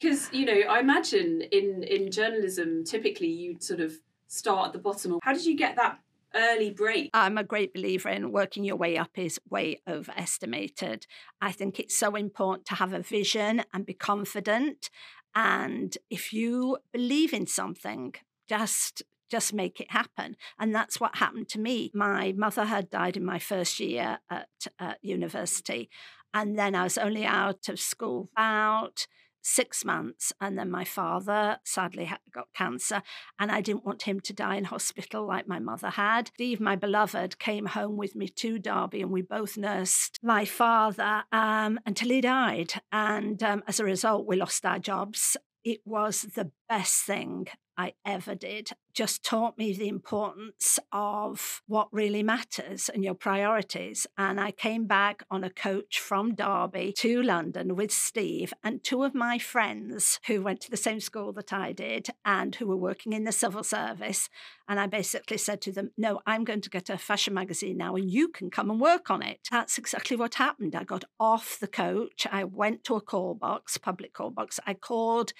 Because, 0.00 0.32
you 0.32 0.44
know, 0.44 0.60
I 0.68 0.80
imagine 0.80 1.42
in, 1.52 1.82
in 1.82 2.10
journalism, 2.10 2.84
typically 2.84 3.28
you'd 3.28 3.62
sort 3.62 3.80
of 3.80 3.94
start 4.28 4.68
at 4.68 4.72
the 4.72 4.78
bottom? 4.78 5.18
How 5.22 5.32
did 5.32 5.44
you 5.44 5.56
get 5.56 5.76
that 5.76 5.98
early 6.34 6.70
break? 6.70 7.10
I'm 7.12 7.38
a 7.38 7.44
great 7.44 7.74
believer 7.74 8.08
in 8.08 8.30
working 8.30 8.64
your 8.64 8.76
way 8.76 8.96
up 8.96 9.10
is 9.16 9.40
way 9.50 9.80
overestimated. 9.88 11.06
I 11.40 11.52
think 11.52 11.80
it's 11.80 11.96
so 11.96 12.14
important 12.14 12.66
to 12.66 12.76
have 12.76 12.92
a 12.92 13.02
vision 13.02 13.64
and 13.72 13.84
be 13.84 13.94
confident. 13.94 14.90
And 15.34 15.96
if 16.10 16.32
you 16.32 16.78
believe 16.92 17.32
in 17.32 17.46
something, 17.46 18.14
just 18.48 19.02
just 19.30 19.52
make 19.52 19.78
it 19.78 19.90
happen. 19.90 20.36
And 20.58 20.74
that's 20.74 20.98
what 20.98 21.16
happened 21.16 21.50
to 21.50 21.60
me. 21.60 21.90
My 21.94 22.32
mother 22.34 22.64
had 22.64 22.88
died 22.88 23.14
in 23.14 23.26
my 23.26 23.38
first 23.38 23.78
year 23.78 24.20
at, 24.30 24.48
at 24.78 24.98
university. 25.02 25.90
And 26.32 26.58
then 26.58 26.74
I 26.74 26.84
was 26.84 26.96
only 26.96 27.26
out 27.26 27.68
of 27.68 27.78
school 27.78 28.30
about 28.32 29.06
six 29.42 29.84
months. 29.84 30.32
And 30.40 30.58
then 30.58 30.70
my 30.70 30.84
father 30.84 31.58
sadly 31.64 32.12
got 32.32 32.48
cancer, 32.54 33.02
and 33.38 33.50
I 33.50 33.60
didn't 33.60 33.84
want 33.84 34.02
him 34.02 34.20
to 34.20 34.32
die 34.32 34.56
in 34.56 34.64
hospital 34.76 35.26
like 35.26 35.48
my 35.48 35.58
mother 35.58 35.90
had. 35.90 36.30
Steve, 36.34 36.60
my 36.60 36.76
beloved, 36.76 37.38
came 37.38 37.66
home 37.66 37.96
with 37.96 38.14
me 38.14 38.28
to 38.28 38.58
Derby, 38.58 39.02
and 39.02 39.10
we 39.10 39.22
both 39.22 39.56
nursed 39.56 40.18
my 40.22 40.44
father 40.44 41.24
um, 41.32 41.78
until 41.86 42.08
he 42.08 42.20
died. 42.20 42.74
And 42.92 43.42
um, 43.42 43.62
as 43.66 43.80
a 43.80 43.84
result, 43.84 44.26
we 44.26 44.36
lost 44.36 44.64
our 44.64 44.78
jobs. 44.78 45.36
It 45.64 45.80
was 45.84 46.22
the 46.22 46.50
best 46.68 47.04
thing 47.04 47.48
I 47.78 47.92
ever 48.04 48.34
did 48.34 48.72
just 48.92 49.22
taught 49.22 49.56
me 49.56 49.72
the 49.72 49.86
importance 49.86 50.80
of 50.90 51.62
what 51.68 51.86
really 51.92 52.24
matters 52.24 52.88
and 52.88 53.04
your 53.04 53.14
priorities. 53.14 54.08
And 54.18 54.40
I 54.40 54.50
came 54.50 54.86
back 54.86 55.22
on 55.30 55.44
a 55.44 55.50
coach 55.50 56.00
from 56.00 56.34
Derby 56.34 56.92
to 56.98 57.22
London 57.22 57.76
with 57.76 57.92
Steve 57.92 58.52
and 58.64 58.82
two 58.82 59.04
of 59.04 59.14
my 59.14 59.38
friends 59.38 60.18
who 60.26 60.42
went 60.42 60.60
to 60.62 60.70
the 60.72 60.76
same 60.76 60.98
school 60.98 61.32
that 61.34 61.52
I 61.52 61.70
did 61.70 62.08
and 62.24 62.56
who 62.56 62.66
were 62.66 62.76
working 62.76 63.12
in 63.12 63.22
the 63.22 63.30
civil 63.30 63.62
service. 63.62 64.28
And 64.68 64.80
I 64.80 64.88
basically 64.88 65.38
said 65.38 65.60
to 65.62 65.72
them, 65.72 65.92
No, 65.96 66.20
I'm 66.26 66.42
going 66.42 66.62
to 66.62 66.70
get 66.70 66.90
a 66.90 66.98
fashion 66.98 67.34
magazine 67.34 67.76
now 67.76 67.94
and 67.94 68.10
you 68.10 68.26
can 68.26 68.50
come 68.50 68.68
and 68.68 68.80
work 68.80 69.08
on 69.08 69.22
it. 69.22 69.38
That's 69.52 69.78
exactly 69.78 70.16
what 70.16 70.34
happened. 70.34 70.74
I 70.74 70.82
got 70.82 71.04
off 71.20 71.58
the 71.60 71.68
coach. 71.68 72.26
I 72.32 72.42
went 72.42 72.82
to 72.84 72.96
a 72.96 73.00
call 73.00 73.34
box, 73.34 73.78
public 73.78 74.12
call 74.12 74.30
box. 74.30 74.58
I 74.66 74.74
called 74.74 75.32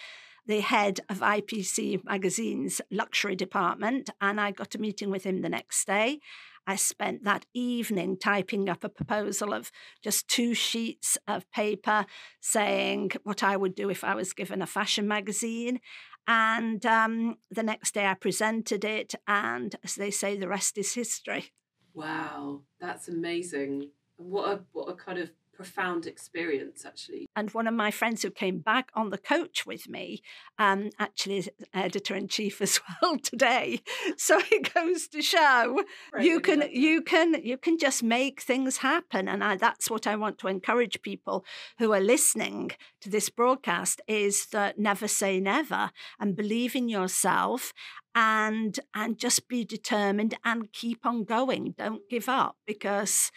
the 0.49 0.61
head 0.61 1.01
of 1.11 1.21
IPC 1.21 2.03
Magazine's 2.05 2.81
luxury 2.91 3.37
department, 3.37 4.09
and 4.21 4.41
I 4.41 4.51
got 4.51 4.75
a 4.75 4.79
meeting 4.79 5.11
with 5.11 5.25
him 5.25 5.43
the 5.43 5.49
next 5.51 5.87
day. 5.87 6.21
I 6.67 6.77
spent 6.77 7.25
that 7.25 7.47
evening 7.55 8.17
typing 8.17 8.69
up 8.69 8.83
a 8.83 8.89
proposal 8.89 9.53
of 9.53 9.71
just 10.03 10.27
two 10.27 10.55
sheets 10.55 11.19
of 11.29 11.51
paper 11.51 12.07
saying 12.41 13.13
what 13.23 13.43
I 13.43 13.57
would 13.57 13.75
do 13.75 13.91
if 13.91 14.03
I 14.03 14.15
was 14.15 14.33
given 14.33 14.61
a 14.63 14.67
fashion 14.67 15.07
magazine. 15.07 15.81
And 16.27 16.85
um, 16.85 17.37
the 17.51 17.63
next 17.63 17.95
day 17.95 18.07
I 18.07 18.15
presented 18.15 18.85
it, 18.85 19.15
and 19.27 19.77
as 19.85 19.95
they 19.95 20.11
say, 20.11 20.37
the 20.37 20.49
rest 20.49 20.77
is 20.79 20.95
history. 20.95 21.53
Wow, 21.95 22.63
that's 22.81 23.09
amazing. 23.09 23.91
What 24.17 24.49
a 24.49 24.61
what 24.73 24.89
a 24.89 24.95
kind 24.95 25.19
of 25.19 25.31
profound 25.59 26.07
experience, 26.07 26.85
actually. 26.87 27.29
And 27.35 27.51
one 27.51 27.67
of 27.67 27.75
my 27.75 27.91
friends 27.91 28.23
who 28.23 28.31
came 28.31 28.61
back 28.61 28.93
on 28.95 29.11
the 29.11 29.19
coach 29.19 29.67
with 29.67 29.89
me, 29.89 30.23
um, 30.57 30.91
actually 31.01 31.39
is 31.39 31.51
editor 31.75 32.15
in 32.15 32.29
chief 32.29 32.63
as 32.63 32.81
well 33.03 33.19
today. 33.19 33.81
So 34.17 34.41
it 34.53 34.73
goes 34.73 35.09
to 35.09 35.21
show 35.21 35.83
right, 36.13 36.25
you 36.25 36.39
can 36.39 36.63
you 36.71 37.03
can 37.03 37.43
you 37.43 37.59
can 37.59 37.77
just 37.77 38.05
make 38.05 38.41
things 38.41 38.77
happen, 38.77 39.27
and 39.27 39.43
I, 39.43 39.57
that's 39.57 39.91
what 39.91 40.07
I 40.07 40.15
want 40.15 40.39
to 40.39 40.47
encourage 40.47 41.03
people 41.03 41.45
who 41.79 41.93
are 41.93 42.01
listening 42.01 42.71
to 43.01 43.11
this 43.11 43.29
broadcast 43.29 44.01
is 44.07 44.47
that 44.53 44.79
never 44.79 45.09
say 45.09 45.41
never 45.41 45.91
and 46.21 46.37
believe 46.37 46.77
in 46.77 46.89
yourself 46.89 47.73
and 48.15 48.81
and 48.95 49.19
just 49.19 49.49
be 49.49 49.65
determined 49.65 50.35
and 50.45 50.73
keep 50.73 51.05
on 51.05 51.25
going 51.25 51.75
don't 51.79 52.09
give 52.09 52.29
up 52.29 52.57
because 52.67 53.31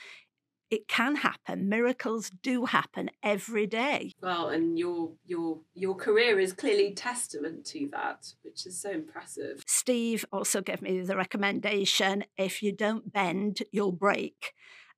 it 0.71 0.87
can 0.87 1.17
happen. 1.17 1.67
Miracles 1.67 2.31
do 2.41 2.65
happen 2.65 3.11
every 3.21 3.67
day. 3.67 4.13
Well, 4.21 4.47
and 4.49 4.79
your 4.79 5.11
your 5.25 5.59
your 5.75 5.95
career 5.95 6.39
is 6.39 6.53
clearly 6.53 6.93
testament 6.93 7.65
to 7.67 7.89
that, 7.91 8.33
which 8.41 8.65
is 8.65 8.81
so 8.81 8.89
impressive. 8.89 9.63
Steve 9.67 10.25
also 10.31 10.61
gave 10.61 10.81
me 10.81 11.01
the 11.01 11.17
recommendation: 11.17 12.23
if 12.37 12.63
you 12.63 12.71
don't 12.71 13.11
bend, 13.11 13.61
you'll 13.71 13.91
break. 13.91 14.53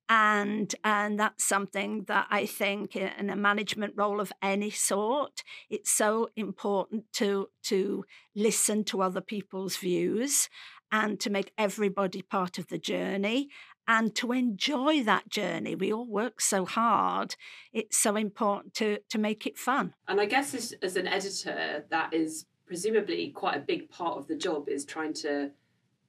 And, 0.06 0.74
and 0.84 1.18
that's 1.18 1.44
something 1.44 2.04
that 2.08 2.26
I 2.28 2.44
think 2.44 2.94
in 2.94 3.30
a 3.30 3.36
management 3.36 3.94
role 3.96 4.20
of 4.20 4.32
any 4.42 4.68
sort, 4.68 5.42
it's 5.70 5.90
so 5.90 6.28
important 6.36 7.04
to, 7.14 7.48
to 7.64 8.04
listen 8.36 8.84
to 8.84 9.00
other 9.00 9.22
people's 9.22 9.78
views 9.78 10.50
and 10.92 11.18
to 11.20 11.30
make 11.30 11.52
everybody 11.56 12.20
part 12.20 12.58
of 12.58 12.68
the 12.68 12.78
journey 12.78 13.48
and 13.86 14.14
to 14.16 14.32
enjoy 14.32 15.02
that 15.04 15.28
journey. 15.28 15.74
We 15.74 15.92
all 15.92 16.06
work 16.06 16.40
so 16.40 16.64
hard. 16.64 17.36
It's 17.72 17.98
so 17.98 18.16
important 18.16 18.74
to 18.74 18.98
to 19.10 19.18
make 19.18 19.46
it 19.46 19.58
fun. 19.58 19.94
And 20.08 20.20
I 20.20 20.26
guess 20.26 20.54
as, 20.54 20.74
as 20.82 20.96
an 20.96 21.06
editor, 21.06 21.84
that 21.90 22.12
is 22.12 22.46
presumably 22.66 23.30
quite 23.30 23.56
a 23.56 23.60
big 23.60 23.90
part 23.90 24.18
of 24.18 24.26
the 24.26 24.36
job 24.36 24.68
is 24.68 24.84
trying 24.84 25.12
to 25.12 25.50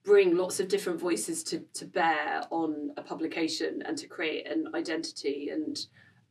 bring 0.03 0.37
lots 0.37 0.59
of 0.59 0.67
different 0.67 0.99
voices 0.99 1.43
to, 1.43 1.59
to 1.73 1.85
bear 1.85 2.43
on 2.51 2.91
a 2.95 3.01
publication 3.01 3.81
and 3.85 3.97
to 3.97 4.07
create 4.07 4.47
an 4.47 4.67
identity. 4.75 5.49
And 5.51 5.77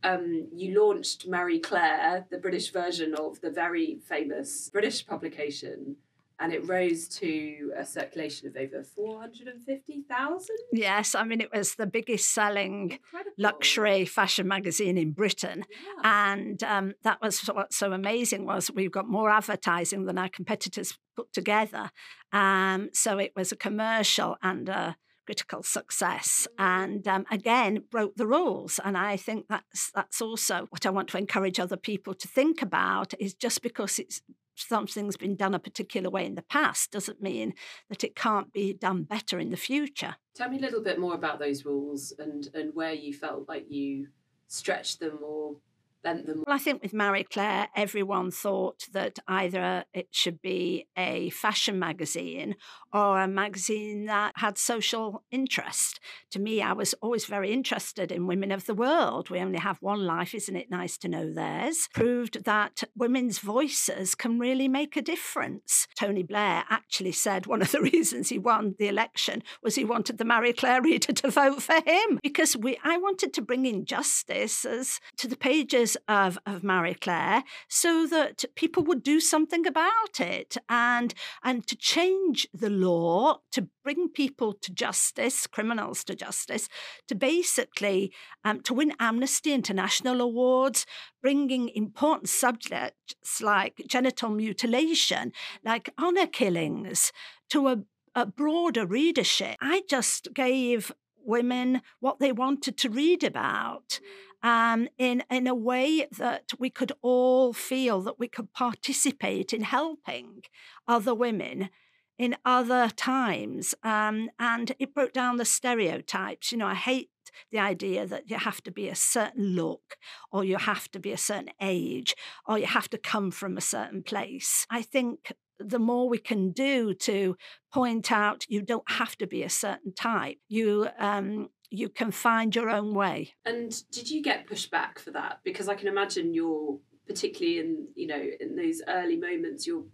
um, 0.05 0.49
you 0.55 0.81
launched 0.81 1.27
Marie 1.27 1.59
Claire, 1.59 2.25
the 2.31 2.39
British 2.39 2.73
version 2.73 3.15
of 3.15 3.41
the 3.41 3.51
very 3.51 3.99
famous 4.09 4.71
British 4.71 5.05
publication 5.07 5.97
and 6.41 6.53
it 6.53 6.69
rose 6.69 7.07
to 7.09 7.73
a 7.76 7.85
circulation 7.85 8.49
of 8.49 8.57
over 8.57 8.83
450,000. 8.83 10.57
Yes, 10.73 11.14
I 11.14 11.25
mean, 11.25 11.41
it 11.41 11.50
was 11.53 11.76
the 11.76 11.87
biggest 11.87 12.33
selling 12.33 12.93
Incredible. 12.93 13.35
luxury 13.38 14.05
fashion 14.05 14.49
magazine 14.49 14.99
in 14.99 15.12
Britain. 15.12 15.64
Yeah. 15.71 16.33
And 16.33 16.62
um, 16.64 16.95
that 17.05 17.21
was 17.23 17.41
what's 17.47 17.76
so 17.76 17.93
amazing 17.93 18.47
was 18.47 18.71
we've 18.71 18.91
got 18.91 19.09
more 19.09 19.31
advertising 19.31 20.07
than 20.07 20.19
our 20.19 20.29
competitors 20.29 20.99
put 21.17 21.33
together. 21.33 21.91
Um, 22.33 22.91
so 22.93 23.19
it 23.19 23.33
was 23.37 23.53
a 23.53 23.57
commercial 23.57 24.37
and 24.43 24.69
a 24.69 24.97
critical 25.26 25.62
success 25.62 26.47
and 26.59 27.09
um, 27.09 27.25
again 27.31 27.83
broke 27.91 28.14
the 28.17 28.26
rules 28.26 28.79
and 28.85 28.95
i 28.95 29.17
think 29.17 29.47
that's 29.49 29.91
that's 29.95 30.21
also 30.21 30.67
what 30.69 30.85
i 30.85 30.91
want 30.91 31.09
to 31.09 31.17
encourage 31.17 31.59
other 31.59 31.79
people 31.79 32.12
to 32.12 32.29
think 32.29 32.61
about 32.61 33.14
is 33.19 33.33
just 33.33 33.62
because 33.62 33.99
it's 33.99 34.21
something's 34.54 35.16
been 35.16 35.37
done 35.37 35.54
a 35.54 35.58
particular 35.58 36.11
way 36.11 36.25
in 36.25 36.34
the 36.34 36.42
past 36.42 36.90
doesn't 36.90 37.23
mean 37.23 37.54
that 37.88 38.04
it 38.04 38.14
can't 38.14 38.52
be 38.52 38.73
done 38.73 39.02
better 39.04 39.38
in 39.38 39.50
the 39.50 39.56
future. 39.56 40.16
Tell 40.34 40.49
me 40.49 40.58
a 40.58 40.61
little 40.61 40.82
bit 40.82 40.99
more 40.99 41.14
about 41.14 41.38
those 41.38 41.64
rules 41.64 42.12
and, 42.18 42.49
and 42.54 42.75
where 42.75 42.92
you 42.92 43.12
felt 43.12 43.49
like 43.49 43.66
you 43.68 44.08
stretched 44.49 45.00
them 45.00 45.18
or 45.23 45.56
bent 46.04 46.26
them? 46.26 46.44
Well, 46.46 46.54
I 46.54 46.58
think 46.58 46.82
with 46.82 46.92
Marie 46.92 47.25
Claire, 47.25 47.68
everyone 47.75 48.30
thought 48.30 48.87
that 48.92 49.18
either 49.26 49.84
it 49.92 50.08
should 50.12 50.40
be 50.40 50.87
a 50.96 51.30
fashion 51.30 51.78
magazine 51.78 52.54
or 52.92 53.20
a 53.20 53.26
magazine 53.26 54.04
that 54.04 54.34
had 54.37 54.56
social 54.56 55.25
interest. 55.32 55.99
To 56.30 56.38
me, 56.38 56.62
I 56.62 56.73
was 56.73 56.94
always 57.02 57.25
very 57.25 57.52
interested 57.52 58.12
in 58.12 58.28
women 58.28 58.52
of 58.52 58.66
the 58.66 58.75
world. 58.75 59.30
We 59.30 59.40
only 59.40 59.58
have 59.58 59.78
one 59.80 60.04
life, 60.04 60.34
isn't 60.34 60.54
it 60.54 60.70
nice 60.70 60.96
to 60.99 61.08
know 61.08 61.32
theirs? 61.32 61.88
Proved 61.92 62.44
that 62.44 62.84
women's 62.94 63.38
voices 63.38 64.14
can 64.14 64.38
really 64.38 64.68
make 64.68 64.96
a 64.96 65.02
difference. 65.02 65.88
Tony 65.99 66.23
Blair 66.23 66.64
actually 66.68 67.12
said 67.12 67.46
one 67.46 67.62
of 67.62 67.73
the 67.73 67.80
reasons 67.92 68.28
he 68.28 68.38
won 68.38 68.75
the 68.78 68.88
election 68.88 69.42
was 69.62 69.75
he 69.75 69.84
wanted 69.84 70.18
the 70.18 70.25
Marie 70.25 70.52
Claire 70.52 70.82
reader 70.82 71.12
to 71.12 71.30
vote 71.30 71.62
for 71.62 71.80
him 71.87 72.20
because 72.23 72.56
we 72.56 72.78
I 72.84 72.99
wanted 72.99 73.32
to 73.34 73.42
bring 73.42 73.64
in 73.64 73.87
justice 73.87 74.64
as 74.64 75.00
to 75.16 75.26
the 75.26 75.37
pages 75.37 75.94
of, 76.09 76.39
of 76.47 76.63
Marie 76.63 76.95
Claire 76.95 77.45
so 77.69 78.07
that 78.07 78.45
people 78.55 78.83
would 78.85 79.03
do 79.03 79.21
something 79.21 79.67
about 79.67 80.21
it 80.21 80.57
and, 80.69 81.15
and 81.43 81.67
to 81.67 81.77
change 81.77 82.47
the 82.53 82.71
law, 82.71 83.39
to 83.53 83.69
bring 83.83 84.09
people 84.09 84.53
to 84.53 84.73
justice, 84.73 85.47
criminals 85.47 86.05
to 86.05 86.15
justice, 86.15 86.69
to 87.09 87.15
basically 87.15 88.13
um, 88.45 88.61
to 88.63 88.75
win 88.75 88.93
Amnesty 88.99 89.53
International 89.53 90.21
awards, 90.21 90.87
bringing 91.23 91.69
important 91.71 92.29
subjects 92.29 93.41
like 93.41 93.83
genital 93.89 94.31
mutilation, 94.31 95.33
like 95.65 95.91
honor 95.99 96.27
killings, 96.27 97.13
to 97.51 97.69
a, 97.69 97.79
a 98.15 98.27
broader 98.27 98.87
readership. 98.87 99.57
I 99.61 99.83
just 99.89 100.35
gave 100.35 100.93
women 101.25 101.83
what 102.01 102.19
they 102.19 102.33
wanted 102.33 102.77
to 102.79 102.91
read 102.91 103.25
about 103.25 104.01
um, 104.45 104.89
in, 104.99 105.25
in 105.31 105.47
a 105.47 105.55
way 105.55 106.07
that 106.19 106.53
we 106.59 106.69
could 106.69 106.93
all 107.01 107.55
feel 107.55 108.03
that 108.03 108.19
we 108.19 108.29
could 108.29 108.53
participate 108.53 109.55
in 109.55 109.63
helping 109.63 110.43
other 110.87 111.15
women 111.15 111.71
in 112.19 112.37
other 112.45 112.91
times. 112.91 113.75
Um, 113.83 114.31
and 114.39 114.73
it 114.79 114.95
broke 114.95 115.15
down 115.15 115.39
the 115.39 115.47
stereotypes. 115.47 116.53
You 116.53 116.59
know, 116.59 116.67
I 116.67 116.75
hate 116.75 117.11
the 117.51 117.59
idea 117.59 118.07
that 118.07 118.31
you 118.31 118.37
have 118.37 118.63
to 118.65 118.71
be 118.71 118.89
a 118.89 118.95
certain 118.95 119.57
look 119.57 119.97
or 120.31 120.45
you 120.45 120.59
have 120.59 120.91
to 120.91 121.01
be 121.01 121.11
a 121.11 121.17
certain 121.17 121.51
age 121.61 122.15
or 122.47 122.59
you 122.59 122.67
have 122.67 122.91
to 122.91 122.99
come 122.99 123.31
from 123.31 123.57
a 123.57 123.63
certain 123.63 124.03
place. 124.03 124.67
I 124.71 124.83
think 124.83 125.33
the 125.59 125.79
more 125.79 126.09
we 126.09 126.19
can 126.19 126.53
do 126.53 126.93
to 126.95 127.37
point 127.73 128.13
out 128.13 128.45
you 128.49 128.61
don't 128.61 128.91
have 128.91 129.17
to 129.17 129.27
be 129.27 129.43
a 129.43 129.49
certain 129.49 129.95
type. 129.95 130.37
You 130.49 130.89
um, 130.99 131.49
you 131.71 131.88
can 131.88 132.11
find 132.11 132.54
your 132.54 132.71
own 132.71 132.94
way. 132.94 133.35
And 133.44 133.83
did 133.90 134.11
you 134.11 134.23
get 134.23 134.47
pushback 134.47 134.99
for 134.99 135.11
that? 135.12 135.40
Because 135.44 135.68
I 135.68 135.75
can 135.75 135.88
imagine 135.88 136.35
you're 136.35 136.78
particularly 137.06 137.59
in 137.59 137.87
you 137.94 138.06
know 138.06 138.23
in 138.40 138.56
those 138.56 138.80
early 138.88 139.16
moments 139.16 139.66
you're 139.66 139.85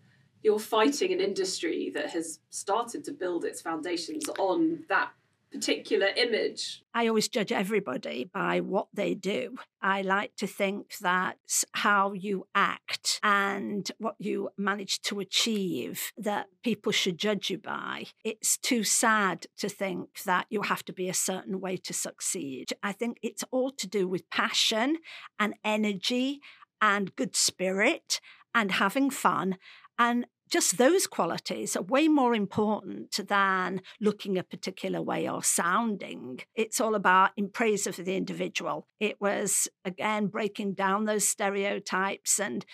you're 0.42 0.58
fighting 0.58 1.12
an 1.12 1.20
industry 1.20 1.90
that 1.94 2.10
has 2.10 2.38
started 2.50 3.04
to 3.04 3.12
build 3.12 3.44
its 3.44 3.60
foundations 3.60 4.28
on 4.38 4.84
that 4.88 5.10
particular 5.50 6.08
image? 6.16 6.82
I 6.94 7.06
always 7.06 7.28
judge 7.28 7.52
everybody 7.52 8.30
by 8.32 8.60
what 8.60 8.88
they 8.92 9.14
do. 9.14 9.56
I 9.82 10.02
like 10.02 10.36
to 10.36 10.46
think 10.46 10.98
that 10.98 11.38
how 11.72 12.12
you 12.12 12.46
act 12.54 13.20
and 13.22 13.90
what 13.98 14.14
you 14.18 14.50
manage 14.56 15.00
to 15.02 15.20
achieve 15.20 16.12
that 16.16 16.46
people 16.62 16.92
should 16.92 17.18
judge 17.18 17.50
you 17.50 17.58
by. 17.58 18.06
It's 18.24 18.56
too 18.56 18.84
sad 18.84 19.46
to 19.58 19.68
think 19.68 20.22
that 20.24 20.46
you 20.50 20.62
have 20.62 20.84
to 20.86 20.92
be 20.92 21.08
a 21.08 21.14
certain 21.14 21.60
way 21.60 21.76
to 21.78 21.92
succeed. 21.92 22.72
I 22.82 22.92
think 22.92 23.18
it's 23.22 23.44
all 23.50 23.70
to 23.72 23.86
do 23.86 24.06
with 24.08 24.30
passion 24.30 24.98
and 25.38 25.54
energy 25.64 26.40
and 26.80 27.14
good 27.16 27.36
spirit 27.36 28.20
and 28.54 28.72
having 28.72 29.10
fun 29.10 29.56
and 29.98 30.26
just 30.50 30.78
those 30.78 31.06
qualities 31.06 31.76
are 31.76 31.82
way 31.82 32.08
more 32.08 32.34
important 32.34 33.20
than 33.28 33.82
looking 34.00 34.36
a 34.36 34.42
particular 34.42 35.00
way 35.00 35.28
or 35.28 35.42
sounding. 35.42 36.40
It's 36.54 36.80
all 36.80 36.94
about 36.94 37.30
in 37.36 37.50
praise 37.50 37.86
of 37.86 37.96
the 37.96 38.16
individual. 38.16 38.86
It 38.98 39.20
was 39.20 39.68
again 39.84 40.26
breaking 40.26 40.74
down 40.74 41.04
those 41.04 41.28
stereotypes 41.28 42.40
and 42.40 42.66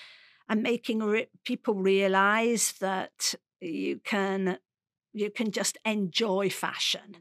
and 0.48 0.62
making 0.62 1.00
re- 1.00 1.28
people 1.44 1.74
realize 1.74 2.74
that 2.80 3.34
you 3.60 4.00
can 4.04 4.58
you 5.12 5.30
can 5.30 5.50
just 5.50 5.78
enjoy 5.84 6.48
fashion. 6.50 7.16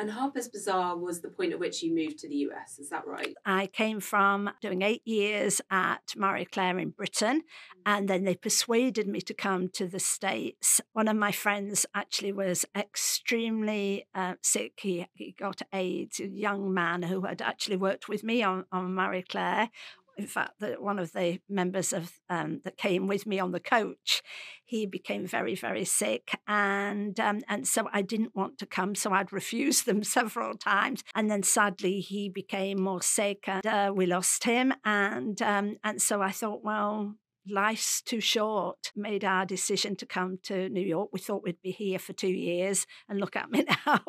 And 0.00 0.12
Harper's 0.12 0.48
Bazaar 0.48 0.96
was 0.96 1.20
the 1.20 1.28
point 1.28 1.52
at 1.52 1.60
which 1.60 1.82
you 1.82 1.94
moved 1.94 2.20
to 2.20 2.28
the 2.28 2.36
US, 2.36 2.78
is 2.78 2.88
that 2.88 3.06
right? 3.06 3.34
I 3.44 3.66
came 3.66 4.00
from 4.00 4.48
doing 4.62 4.80
eight 4.80 5.06
years 5.06 5.60
at 5.70 6.14
Marie 6.16 6.46
Claire 6.46 6.78
in 6.78 6.88
Britain, 6.88 7.42
and 7.84 8.08
then 8.08 8.24
they 8.24 8.34
persuaded 8.34 9.06
me 9.06 9.20
to 9.20 9.34
come 9.34 9.68
to 9.74 9.86
the 9.86 10.00
States. 10.00 10.80
One 10.94 11.06
of 11.06 11.18
my 11.18 11.32
friends 11.32 11.84
actually 11.94 12.32
was 12.32 12.64
extremely 12.74 14.06
uh, 14.14 14.36
sick. 14.40 14.80
He, 14.80 15.06
he 15.12 15.34
got 15.38 15.60
AIDS, 15.70 16.18
a 16.18 16.28
young 16.28 16.72
man 16.72 17.02
who 17.02 17.26
had 17.26 17.42
actually 17.42 17.76
worked 17.76 18.08
with 18.08 18.24
me 18.24 18.42
on, 18.42 18.64
on 18.72 18.94
Marie 18.94 19.22
Claire 19.28 19.68
in 20.20 20.26
fact, 20.26 20.60
the, 20.60 20.76
one 20.78 20.98
of 20.98 21.12
the 21.12 21.40
members 21.48 21.94
of 21.94 22.12
um, 22.28 22.60
that 22.64 22.76
came 22.76 23.06
with 23.06 23.26
me 23.26 23.38
on 23.38 23.52
the 23.52 23.60
coach, 23.60 24.22
he 24.66 24.84
became 24.84 25.26
very, 25.26 25.54
very 25.54 25.86
sick, 25.86 26.38
and 26.46 27.18
um, 27.18 27.40
and 27.48 27.66
so 27.66 27.88
I 27.90 28.02
didn't 28.02 28.36
want 28.36 28.58
to 28.58 28.66
come, 28.66 28.94
so 28.94 29.12
I'd 29.12 29.32
refused 29.32 29.86
them 29.86 30.04
several 30.18 30.58
times, 30.58 31.02
and 31.14 31.30
then 31.30 31.42
sadly 31.42 32.00
he 32.00 32.28
became 32.28 32.82
more 32.82 33.00
sick, 33.00 33.44
and 33.46 33.66
uh, 33.66 33.92
we 33.96 34.04
lost 34.04 34.44
him, 34.44 34.74
and 34.84 35.40
um, 35.40 35.76
and 35.82 36.02
so 36.02 36.20
I 36.20 36.32
thought, 36.32 36.62
well, 36.62 37.14
life's 37.48 38.02
too 38.02 38.20
short, 38.20 38.92
made 38.94 39.24
our 39.24 39.46
decision 39.46 39.96
to 39.96 40.06
come 40.06 40.38
to 40.44 40.68
New 40.68 40.86
York. 40.86 41.10
We 41.12 41.20
thought 41.20 41.42
we'd 41.42 41.62
be 41.62 41.70
here 41.70 41.98
for 41.98 42.12
two 42.12 42.28
years, 42.28 42.86
and 43.08 43.20
look 43.20 43.36
at 43.36 43.50
me 43.50 43.64
now. 43.86 44.00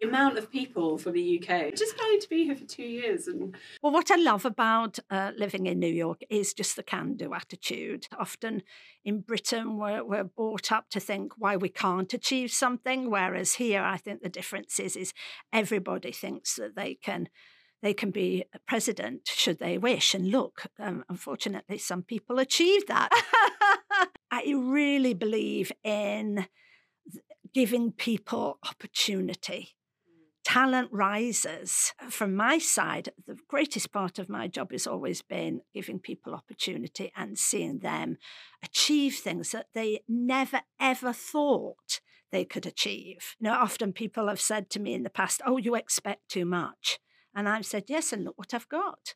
the 0.00 0.06
amount 0.06 0.38
of 0.38 0.50
people 0.50 0.98
from 0.98 1.12
the 1.14 1.38
UK 1.38 1.74
just 1.74 1.96
planning 1.96 2.20
to 2.20 2.28
be 2.28 2.44
here 2.44 2.56
for 2.56 2.64
two 2.64 2.82
years. 2.82 3.26
And 3.26 3.56
well, 3.82 3.92
what 3.92 4.10
I 4.10 4.16
love 4.16 4.44
about 4.44 4.98
uh, 5.10 5.32
living 5.36 5.66
in 5.66 5.78
New 5.78 5.86
York 5.92 6.20
is 6.30 6.54
just 6.54 6.76
the 6.76 6.82
can-do 6.82 7.34
attitude. 7.34 8.06
Often 8.18 8.62
in 9.04 9.20
Britain, 9.20 9.78
we're, 9.78 10.04
we're 10.04 10.24
brought 10.24 10.70
up 10.70 10.90
to 10.90 11.00
think 11.00 11.32
why 11.38 11.56
we 11.56 11.68
can't 11.68 12.12
achieve 12.12 12.50
something, 12.50 13.10
whereas 13.10 13.54
here, 13.54 13.82
I 13.82 13.96
think 13.96 14.22
the 14.22 14.28
difference 14.28 14.78
is 14.78 14.96
is 14.96 15.12
everybody 15.52 16.12
thinks 16.12 16.56
that 16.56 16.76
they 16.76 16.94
can 16.94 17.28
they 17.82 17.94
can 17.94 18.10
be 18.10 18.44
a 18.52 18.58
president 18.66 19.22
should 19.26 19.58
they 19.58 19.78
wish. 19.78 20.14
And 20.14 20.30
look, 20.30 20.64
um, 20.78 21.04
unfortunately, 21.08 21.78
some 21.78 22.02
people 22.02 22.38
achieve 22.38 22.86
that. 22.86 23.10
I 24.30 24.54
really 24.56 25.14
believe 25.14 25.72
in 25.84 26.46
giving 27.54 27.92
people 27.92 28.58
opportunity 28.68 29.76
talent 30.48 30.88
rises. 30.90 31.92
From 32.08 32.34
my 32.34 32.56
side, 32.56 33.10
the 33.26 33.36
greatest 33.48 33.92
part 33.92 34.18
of 34.18 34.30
my 34.30 34.48
job 34.48 34.72
has 34.72 34.86
always 34.86 35.20
been 35.20 35.60
giving 35.74 35.98
people 35.98 36.34
opportunity 36.34 37.12
and 37.14 37.38
seeing 37.38 37.80
them 37.80 38.16
achieve 38.64 39.16
things 39.16 39.50
that 39.50 39.66
they 39.74 40.00
never 40.08 40.62
ever 40.80 41.12
thought 41.12 42.00
they 42.32 42.46
could 42.46 42.64
achieve. 42.64 43.36
You 43.38 43.44
know, 43.44 43.52
often 43.52 43.92
people 43.92 44.28
have 44.28 44.40
said 44.40 44.70
to 44.70 44.80
me 44.80 44.94
in 44.94 45.02
the 45.02 45.10
past, 45.10 45.42
Oh, 45.44 45.58
you 45.58 45.74
expect 45.74 46.30
too 46.30 46.46
much. 46.46 46.98
And 47.38 47.48
I've 47.48 47.66
said, 47.66 47.84
Yes, 47.86 48.12
and 48.12 48.24
look 48.24 48.36
what 48.36 48.52
I've 48.52 48.68
got. 48.68 49.14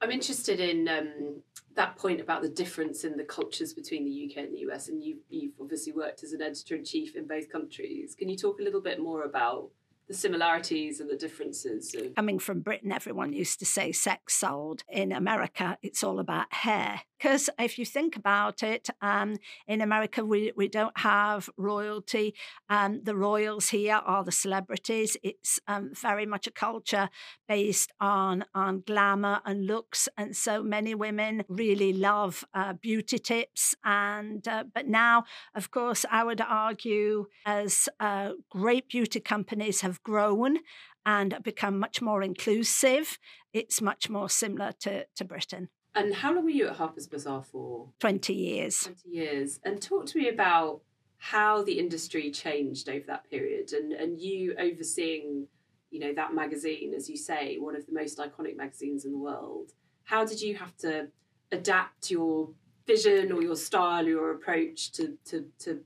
I'm 0.00 0.10
interested 0.10 0.60
in 0.60 0.88
um, 0.88 1.42
that 1.74 1.94
point 1.96 2.18
about 2.18 2.40
the 2.40 2.48
difference 2.48 3.04
in 3.04 3.18
the 3.18 3.22
cultures 3.22 3.74
between 3.74 4.06
the 4.06 4.30
UK 4.30 4.44
and 4.44 4.54
the 4.54 4.60
US. 4.70 4.88
And 4.88 5.04
you, 5.04 5.18
you've 5.28 5.52
obviously 5.60 5.92
worked 5.92 6.24
as 6.24 6.32
an 6.32 6.40
editor 6.40 6.74
in 6.74 6.86
chief 6.86 7.16
in 7.16 7.26
both 7.26 7.52
countries. 7.52 8.16
Can 8.18 8.30
you 8.30 8.36
talk 8.38 8.60
a 8.60 8.62
little 8.62 8.80
bit 8.80 8.98
more 8.98 9.24
about 9.24 9.68
the 10.08 10.14
similarities 10.14 10.98
and 10.98 11.08
the 11.08 11.14
differences. 11.14 11.94
Coming 12.16 12.40
from 12.40 12.62
Britain, 12.62 12.90
everyone 12.90 13.32
used 13.32 13.60
to 13.60 13.64
say 13.64 13.92
sex 13.92 14.34
sold. 14.34 14.82
In 14.88 15.12
America, 15.12 15.78
it's 15.82 16.02
all 16.02 16.18
about 16.18 16.52
hair. 16.52 17.02
Because 17.20 17.50
if 17.58 17.78
you 17.78 17.84
think 17.84 18.16
about 18.16 18.62
it, 18.62 18.88
um, 19.02 19.36
in 19.68 19.82
America, 19.82 20.24
we, 20.24 20.52
we 20.56 20.68
don't 20.68 20.96
have 20.98 21.50
royalty. 21.58 22.34
Um, 22.70 23.02
the 23.02 23.14
royals 23.14 23.68
here 23.68 23.96
are 23.96 24.24
the 24.24 24.32
celebrities. 24.32 25.18
It's 25.22 25.60
um, 25.68 25.90
very 25.92 26.24
much 26.24 26.46
a 26.46 26.50
culture 26.50 27.10
based 27.46 27.92
on, 28.00 28.46
on 28.54 28.82
glamour 28.86 29.40
and 29.44 29.66
looks. 29.66 30.08
And 30.16 30.34
so 30.34 30.62
many 30.62 30.94
women 30.94 31.44
really 31.46 31.92
love 31.92 32.42
uh, 32.54 32.72
beauty 32.72 33.18
tips. 33.18 33.74
And 33.84 34.48
uh, 34.48 34.64
But 34.72 34.88
now, 34.88 35.24
of 35.54 35.70
course, 35.70 36.06
I 36.10 36.24
would 36.24 36.40
argue 36.40 37.26
as 37.44 37.86
uh, 38.00 38.30
great 38.50 38.88
beauty 38.88 39.20
companies 39.20 39.82
have 39.82 40.02
grown 40.02 40.60
and 41.04 41.36
become 41.42 41.78
much 41.78 42.00
more 42.00 42.22
inclusive, 42.22 43.18
it's 43.52 43.82
much 43.82 44.08
more 44.08 44.28
similar 44.28 44.72
to, 44.80 45.06
to 45.16 45.24
Britain. 45.24 45.68
And 45.94 46.14
how 46.14 46.32
long 46.32 46.44
were 46.44 46.50
you 46.50 46.68
at 46.68 46.76
Harper's 46.76 47.06
Bazaar 47.06 47.42
for? 47.42 47.88
20 47.98 48.32
years. 48.32 48.82
20 48.82 49.08
years. 49.08 49.60
And 49.64 49.80
talk 49.80 50.06
to 50.06 50.18
me 50.18 50.28
about 50.28 50.80
how 51.18 51.62
the 51.62 51.78
industry 51.78 52.30
changed 52.30 52.88
over 52.88 53.04
that 53.06 53.28
period 53.28 53.72
and, 53.72 53.92
and 53.92 54.18
you 54.20 54.54
overseeing, 54.58 55.46
you 55.90 56.00
know, 56.00 56.14
that 56.14 56.34
magazine, 56.34 56.94
as 56.94 57.10
you 57.10 57.16
say, 57.16 57.58
one 57.58 57.76
of 57.76 57.84
the 57.86 57.92
most 57.92 58.18
iconic 58.18 58.56
magazines 58.56 59.04
in 59.04 59.12
the 59.12 59.18
world. 59.18 59.72
How 60.04 60.24
did 60.24 60.40
you 60.40 60.54
have 60.56 60.76
to 60.78 61.08
adapt 61.52 62.10
your 62.10 62.50
vision 62.86 63.32
or 63.32 63.42
your 63.42 63.56
style 63.56 64.06
or 64.06 64.08
your 64.08 64.30
approach 64.30 64.92
to, 64.92 65.18
to, 65.26 65.46
to 65.58 65.80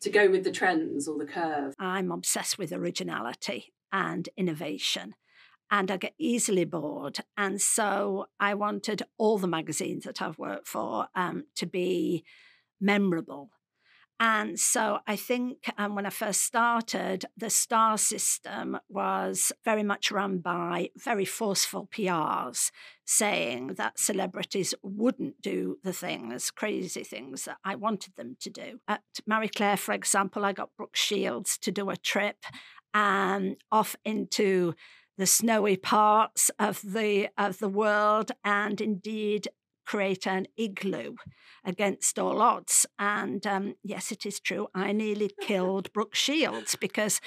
to 0.00 0.10
go 0.10 0.30
with 0.30 0.44
the 0.44 0.50
trends 0.50 1.06
or 1.06 1.18
the 1.18 1.26
curve. 1.26 1.74
I'm 1.78 2.10
obsessed 2.10 2.58
with 2.58 2.72
originality 2.72 3.72
and 3.92 4.28
innovation. 4.36 5.14
And 5.70 5.90
I 5.90 5.96
get 5.96 6.14
easily 6.18 6.64
bored. 6.64 7.18
And 7.36 7.60
so 7.60 8.26
I 8.38 8.54
wanted 8.54 9.02
all 9.18 9.38
the 9.38 9.46
magazines 9.46 10.04
that 10.04 10.20
I've 10.20 10.38
worked 10.38 10.68
for 10.68 11.06
um, 11.14 11.44
to 11.56 11.66
be 11.66 12.24
memorable 12.80 13.50
and 14.22 14.60
so 14.60 14.98
I 15.06 15.16
think 15.16 15.72
um, 15.78 15.94
when 15.94 16.04
I 16.04 16.10
first 16.10 16.42
started, 16.42 17.24
the 17.38 17.48
star 17.48 17.96
system 17.96 18.78
was 18.90 19.50
very 19.64 19.82
much 19.82 20.10
run 20.10 20.40
by 20.40 20.90
very 20.94 21.24
forceful 21.24 21.88
PRs 21.90 22.70
saying 23.06 23.68
that 23.78 23.98
celebrities 23.98 24.74
wouldn't 24.82 25.40
do 25.40 25.78
the 25.82 25.94
things, 25.94 26.50
crazy 26.50 27.02
things 27.02 27.46
that 27.46 27.56
I 27.64 27.76
wanted 27.76 28.14
them 28.16 28.36
to 28.40 28.50
do. 28.50 28.80
At 28.86 29.00
Marie 29.26 29.48
Claire, 29.48 29.78
for 29.78 29.94
example, 29.94 30.44
I 30.44 30.52
got 30.52 30.76
Brooke 30.76 30.96
Shields 30.96 31.56
to 31.56 31.72
do 31.72 31.88
a 31.88 31.96
trip 31.96 32.44
um, 32.92 33.56
off 33.72 33.96
into 34.04 34.74
the 35.20 35.26
snowy 35.26 35.76
parts 35.76 36.50
of 36.58 36.80
the 36.80 37.28
of 37.36 37.58
the 37.58 37.68
world 37.68 38.30
and 38.42 38.80
indeed 38.80 39.48
create 39.84 40.26
an 40.26 40.46
igloo 40.56 41.14
against 41.62 42.18
all 42.18 42.40
odds. 42.40 42.86
And 42.98 43.46
um, 43.46 43.74
yes, 43.82 44.10
it 44.10 44.24
is 44.24 44.40
true. 44.40 44.68
I 44.74 44.92
nearly 44.92 45.30
killed 45.42 45.92
Brooke 45.92 46.14
Shields 46.14 46.74
because 46.74 47.20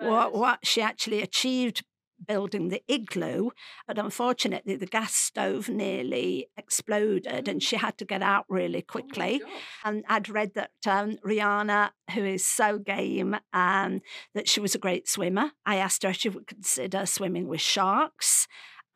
oh 0.00 0.08
what, 0.08 0.32
what 0.32 0.58
she 0.62 0.80
actually 0.80 1.22
achieved 1.22 1.82
building 2.26 2.68
the 2.68 2.82
igloo, 2.88 3.50
but 3.86 3.98
unfortunately 3.98 4.76
the 4.76 4.86
gas 4.86 5.14
stove 5.14 5.68
nearly 5.68 6.48
exploded 6.56 7.48
and 7.48 7.62
she 7.62 7.76
had 7.76 7.98
to 7.98 8.04
get 8.04 8.22
out 8.22 8.44
really 8.48 8.84
oh 8.88 8.92
quickly. 8.92 9.42
Oh 9.44 9.50
and 9.84 10.04
I'd 10.08 10.28
read 10.28 10.54
that 10.54 10.72
um, 10.86 11.16
Rihanna, 11.24 11.90
who 12.14 12.24
is 12.24 12.44
so 12.44 12.78
game, 12.78 13.36
um, 13.52 14.00
that 14.34 14.48
she 14.48 14.60
was 14.60 14.74
a 14.74 14.78
great 14.78 15.08
swimmer. 15.08 15.52
I 15.64 15.76
asked 15.76 16.02
her 16.02 16.10
if 16.10 16.16
she 16.16 16.28
would 16.28 16.46
consider 16.46 17.06
swimming 17.06 17.48
with 17.48 17.60
sharks. 17.60 18.46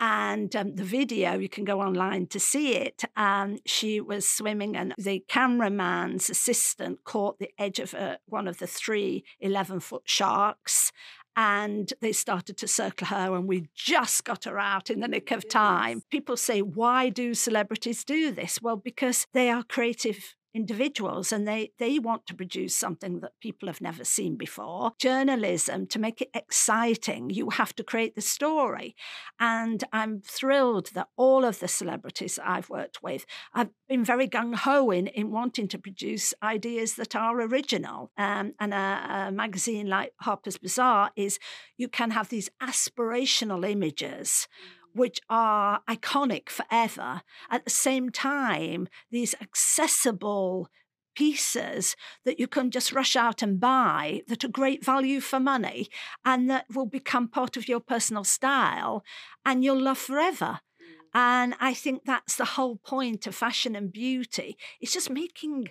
And 0.00 0.54
um, 0.56 0.74
the 0.74 0.84
video, 0.84 1.38
you 1.38 1.48
can 1.48 1.64
go 1.64 1.80
online 1.80 2.26
to 2.28 2.40
see 2.40 2.74
it. 2.74 3.04
Um, 3.16 3.58
she 3.64 4.00
was 4.00 4.28
swimming, 4.28 4.76
and 4.76 4.92
the 4.98 5.24
cameraman's 5.28 6.28
assistant 6.28 7.04
caught 7.04 7.38
the 7.38 7.50
edge 7.58 7.78
of 7.78 7.94
a, 7.94 8.18
one 8.26 8.48
of 8.48 8.58
the 8.58 8.66
three 8.66 9.24
11 9.40 9.80
foot 9.80 10.02
sharks. 10.04 10.90
And 11.36 11.92
they 12.00 12.12
started 12.12 12.56
to 12.58 12.68
circle 12.68 13.08
her, 13.08 13.34
and 13.34 13.48
we 13.48 13.68
just 13.74 14.24
got 14.24 14.44
her 14.44 14.58
out 14.58 14.88
in 14.88 15.00
the 15.00 15.08
nick 15.08 15.30
of 15.32 15.48
time. 15.48 16.02
People 16.10 16.36
say, 16.36 16.62
Why 16.62 17.08
do 17.08 17.34
celebrities 17.34 18.04
do 18.04 18.30
this? 18.30 18.62
Well, 18.62 18.76
because 18.76 19.26
they 19.32 19.50
are 19.50 19.64
creative 19.64 20.36
individuals 20.54 21.32
and 21.32 21.46
they, 21.46 21.72
they 21.78 21.98
want 21.98 22.26
to 22.26 22.34
produce 22.34 22.76
something 22.76 23.20
that 23.20 23.32
people 23.40 23.68
have 23.68 23.80
never 23.80 24.04
seen 24.04 24.36
before. 24.36 24.92
Journalism, 24.98 25.86
to 25.88 25.98
make 25.98 26.20
it 26.20 26.30
exciting, 26.32 27.30
you 27.30 27.50
have 27.50 27.74
to 27.76 27.84
create 27.84 28.14
the 28.14 28.20
story. 28.20 28.94
And 29.40 29.82
I'm 29.92 30.20
thrilled 30.20 30.90
that 30.94 31.08
all 31.16 31.44
of 31.44 31.60
the 31.60 31.68
celebrities 31.68 32.38
I've 32.42 32.70
worked 32.70 33.02
with, 33.02 33.26
I've 33.52 33.70
been 33.88 34.04
very 34.04 34.28
gung 34.28 34.54
ho 34.54 34.90
in, 34.90 35.08
in 35.08 35.30
wanting 35.30 35.68
to 35.68 35.78
produce 35.78 36.32
ideas 36.42 36.94
that 36.94 37.16
are 37.16 37.40
original. 37.40 38.10
Um, 38.16 38.54
and 38.60 38.72
a, 38.72 39.26
a 39.28 39.32
magazine 39.32 39.88
like 39.88 40.12
Harper's 40.20 40.58
Bazaar 40.58 41.10
is 41.16 41.38
you 41.76 41.88
can 41.88 42.12
have 42.12 42.28
these 42.28 42.48
aspirational 42.62 43.68
images 43.68 44.46
which 44.94 45.20
are 45.28 45.80
iconic 45.88 46.48
forever. 46.48 47.22
At 47.50 47.64
the 47.64 47.70
same 47.70 48.10
time, 48.10 48.88
these 49.10 49.34
accessible 49.40 50.68
pieces 51.14 51.96
that 52.24 52.40
you 52.40 52.46
can 52.46 52.70
just 52.70 52.92
rush 52.92 53.16
out 53.16 53.42
and 53.42 53.60
buy 53.60 54.22
that 54.28 54.44
are 54.44 54.48
great 54.48 54.84
value 54.84 55.20
for 55.20 55.38
money 55.38 55.88
and 56.24 56.50
that 56.50 56.66
will 56.74 56.86
become 56.86 57.28
part 57.28 57.56
of 57.56 57.68
your 57.68 57.80
personal 57.80 58.24
style 58.24 59.04
and 59.44 59.64
you'll 59.64 59.80
love 59.80 59.98
forever. 59.98 60.60
Mm. 60.80 61.04
And 61.14 61.54
I 61.60 61.74
think 61.74 62.02
that's 62.04 62.36
the 62.36 62.44
whole 62.44 62.76
point 62.76 63.26
of 63.26 63.34
fashion 63.34 63.76
and 63.76 63.92
beauty. 63.92 64.56
It's 64.80 64.92
just 64.92 65.10
making 65.10 65.68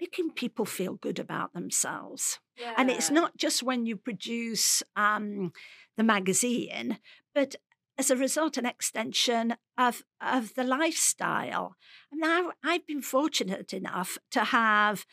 making 0.00 0.30
people 0.32 0.64
feel 0.64 0.94
good 0.94 1.20
about 1.20 1.54
themselves. 1.54 2.40
Yeah. 2.58 2.74
And 2.76 2.90
it's 2.90 3.10
not 3.10 3.36
just 3.36 3.62
when 3.62 3.86
you 3.86 3.96
produce 3.96 4.82
um, 4.96 5.52
the 5.96 6.02
magazine, 6.02 6.98
but 7.32 7.54
as 7.98 8.10
a 8.10 8.16
result, 8.16 8.56
an 8.56 8.66
extension 8.66 9.56
of, 9.78 10.02
of 10.20 10.54
the 10.54 10.64
lifestyle. 10.64 11.76
Now, 12.12 12.52
I've 12.64 12.86
been 12.86 13.02
fortunate 13.02 13.72
enough 13.72 14.18
to 14.32 14.44
have 14.44 15.06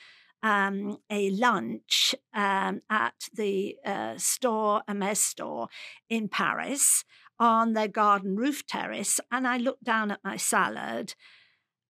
um, 0.43 0.97
a 1.09 1.29
lunch 1.29 2.15
um, 2.33 2.81
at 2.89 3.29
the 3.33 3.77
uh, 3.85 4.17
store, 4.17 4.81
Hermès 4.89 5.17
store 5.17 5.67
in 6.09 6.27
Paris 6.27 7.03
on 7.39 7.73
their 7.73 7.87
garden 7.87 8.35
roof 8.35 8.65
terrace. 8.65 9.19
And 9.31 9.47
I 9.47 9.57
looked 9.57 9.83
down 9.83 10.11
at 10.11 10.23
my 10.23 10.37
salad, 10.37 11.15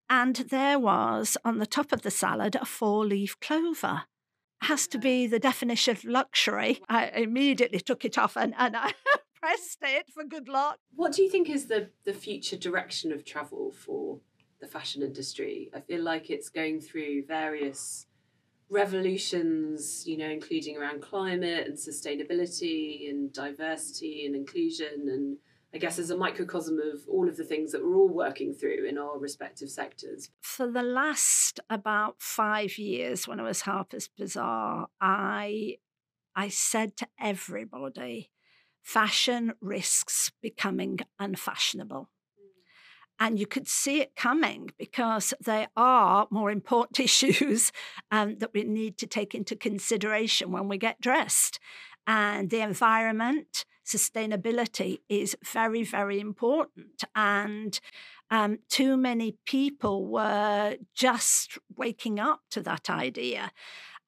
and 0.10 0.36
there 0.36 0.80
was 0.80 1.38
on 1.45 1.60
the 1.60 1.65
top 1.65 1.91
of 1.91 2.01
the 2.01 2.12
salad 2.12 2.56
a 2.56 2.65
four 2.65 3.06
leaf 3.06 3.39
clover. 3.39 4.04
Has 4.63 4.86
to 4.88 4.99
be 4.99 5.25
the 5.25 5.39
definition 5.39 5.95
of 5.95 6.04
luxury. 6.04 6.82
I 6.88 7.08
immediately 7.08 7.80
took 7.80 8.06
it 8.06 8.17
off 8.17 8.38
and, 8.38 8.54
and 8.58 8.77
I 8.77 8.93
pressed 9.41 9.80
it 9.82 10.10
for 10.13 10.23
good 10.23 10.47
luck. 10.47 10.77
What 10.95 11.13
do 11.13 11.23
you 11.23 11.30
think 11.30 11.49
is 11.49 11.65
the, 11.65 11.89
the 12.06 12.13
future 12.13 12.58
direction 12.58 13.12
of 13.12 13.25
travel 13.25 13.71
for 13.71 14.19
the 14.60 14.67
fashion 14.67 15.01
industry? 15.01 15.71
I 15.73 15.80
feel 15.82 16.04
like 16.04 16.30
it's 16.30 16.49
going 16.49 16.82
through 16.82 17.25
various 17.25 18.06
revolutions, 18.69 20.08
you 20.08 20.17
know, 20.17 20.30
including 20.30 20.77
around 20.77 21.01
climate 21.01 21.67
and 21.67 21.77
sustainability 21.77 23.10
and 23.10 23.34
diversity 23.34 24.25
and 24.25 24.36
inclusion 24.36 25.08
and 25.08 25.38
I 25.73 25.77
guess 25.77 25.99
as 25.99 26.10
a 26.10 26.17
microcosm 26.17 26.80
of 26.80 27.08
all 27.08 27.30
of 27.30 27.38
the 27.38 27.45
things 27.45 27.71
that 27.71 27.82
we're 27.82 27.95
all 27.95 28.10
working 28.10 28.54
through 28.54 28.86
in 28.89 28.97
our 28.97 29.17
respective 29.17 29.69
sectors. 29.69 30.30
For 30.41 30.69
the 30.69 30.84
last 30.84 31.62
about 31.69 32.15
five 32.19 32.77
years 32.77 33.25
when 33.25 33.39
I 33.39 33.43
was 33.43 33.62
Harper's 33.62 34.10
Bazaar, 34.10 34.88
I 34.99 35.77
I 36.36 36.49
said 36.49 36.97
to 36.97 37.08
everybody, 37.19 38.32
fashion 38.82 39.54
risks 39.62 40.32
becoming 40.41 41.00
unfashionable. 41.20 42.10
And 43.20 43.38
you 43.38 43.46
could 43.46 43.67
see 43.67 44.02
it 44.02 44.15
coming 44.15 44.72
because 44.80 45.32
there 45.39 45.67
are 45.78 46.28
more 46.32 46.50
important 46.50 47.00
issues 47.06 47.72
um, 48.10 48.39
that 48.39 48.52
we 48.54 48.63
need 48.63 48.98
to 48.98 49.08
take 49.08 49.36
into 49.36 49.56
consideration 49.56 50.52
when 50.52 50.67
we 50.67 50.80
get 50.80 51.00
dressed. 51.00 51.60
And 52.08 52.50
the 52.50 52.62
environment, 52.62 53.65
sustainability 53.86 55.02
is 55.08 55.38
very, 55.46 55.84
very 55.84 56.20
important. 56.20 57.04
And 57.15 57.80
um, 58.32 58.58
too 58.70 58.98
many 58.98 59.38
people 59.46 60.08
were 60.08 60.78
just 60.96 61.60
waking 61.76 62.20
up 62.20 62.41
to 62.52 62.62
that 62.62 62.89
idea. 62.89 63.52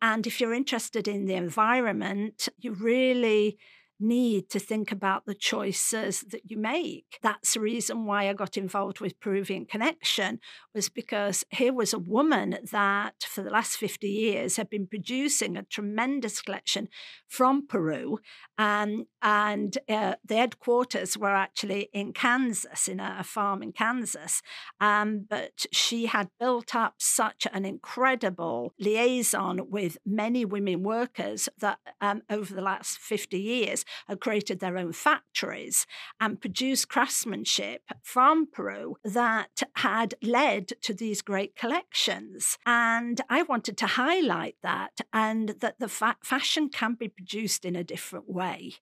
And 0.01 0.25
if 0.25 0.41
you're 0.41 0.55
interested 0.55 1.07
in 1.07 1.27
the 1.27 1.35
environment, 1.35 2.49
you 2.57 2.73
really 2.73 3.57
need 4.03 4.49
to 4.49 4.59
think 4.59 4.91
about 4.91 5.25
the 5.25 5.33
choices 5.33 6.21
that 6.29 6.51
you 6.51 6.57
make. 6.57 7.17
That's 7.21 7.53
the 7.53 7.61
reason 7.61 8.05
why 8.05 8.29
I 8.29 8.33
got 8.33 8.57
involved 8.57 8.99
with 8.99 9.19
Peruvian 9.19 9.65
Connection 9.65 10.39
was 10.75 10.89
because 10.89 11.43
here 11.49 11.73
was 11.73 11.93
a 11.93 11.99
woman 11.99 12.57
that 12.71 13.23
for 13.23 13.41
the 13.41 13.49
last 13.49 13.77
50 13.77 14.07
years 14.07 14.57
had 14.57 14.69
been 14.69 14.87
producing 14.87 15.55
a 15.55 15.63
tremendous 15.63 16.41
collection 16.41 16.89
from 17.27 17.65
Peru 17.65 18.19
um, 18.57 19.07
and 19.21 19.77
uh, 19.89 20.15
the 20.23 20.35
headquarters 20.35 21.17
were 21.17 21.33
actually 21.33 21.89
in 21.93 22.13
Kansas, 22.13 22.87
in 22.87 22.99
a, 22.99 23.23
farm 23.23 23.63
in 23.63 23.71
Kansas. 23.71 24.41
Um, 24.81 25.25
but 25.29 25.65
she 25.71 26.07
had 26.07 26.29
built 26.39 26.75
up 26.75 26.95
such 26.99 27.47
an 27.53 27.65
incredible 27.65 28.73
liaison 28.79 29.69
with 29.69 29.97
many 30.05 30.43
women 30.45 30.83
workers 30.83 31.47
that 31.59 31.79
um, 32.01 32.21
over 32.29 32.53
the 32.53 32.61
last 32.61 32.97
50 32.99 33.39
years 33.39 33.85
had 34.07 34.19
created 34.19 34.59
their 34.59 34.77
own 34.77 34.91
factories 34.91 35.87
and 36.19 36.41
produced 36.41 36.89
craftsmanship 36.89 37.81
from 38.01 38.45
Peru 38.45 38.97
that 39.03 39.63
had 39.77 40.15
led 40.21 40.73
to 40.81 40.93
these 40.93 41.21
great 41.21 41.55
collections. 41.55 42.57
And 42.65 43.21
I 43.29 43.43
wanted 43.43 43.77
to 43.77 43.87
highlight 43.87 44.57
that 44.63 44.99
and 45.13 45.55
that 45.61 45.79
the 45.79 45.87
fa- 45.87 46.17
fashion 46.23 46.69
can 46.69 46.95
be 46.95 47.07
produced 47.07 47.63
in 47.63 47.75
a 47.75 47.83
different 47.83 48.29
way. 48.29 48.42
Mm. 48.43 48.73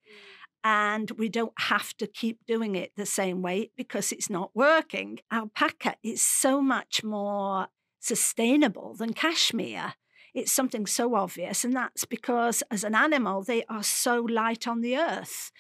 And 0.64 1.12
we 1.12 1.28
don't 1.30 1.54
have 1.58 1.96
to 1.98 2.06
keep 2.06 2.46
doing 2.46 2.76
it 2.76 2.92
the 2.96 3.06
same 3.06 3.42
way 3.42 3.72
because 3.76 4.12
it's 4.12 4.30
not 4.30 4.52
working. 4.54 5.20
Alpaca 5.32 5.96
is 6.04 6.22
so 6.22 6.62
much 6.62 7.04
more 7.04 7.68
sustainable 8.00 8.94
than 8.96 9.14
cashmere 9.14 9.94
it's 10.34 10.52
something 10.52 10.86
so 10.86 11.16
obvious. 11.16 11.64
And 11.64 11.76
that's 11.76 12.06
because 12.06 12.64
as 12.72 12.84
an 12.84 12.96
animal, 12.96 13.44
they 13.44 13.64
are 13.66 13.84
so 13.84 14.22
light 14.22 14.68
on 14.68 14.82
the 14.82 14.98
earth 14.98 15.52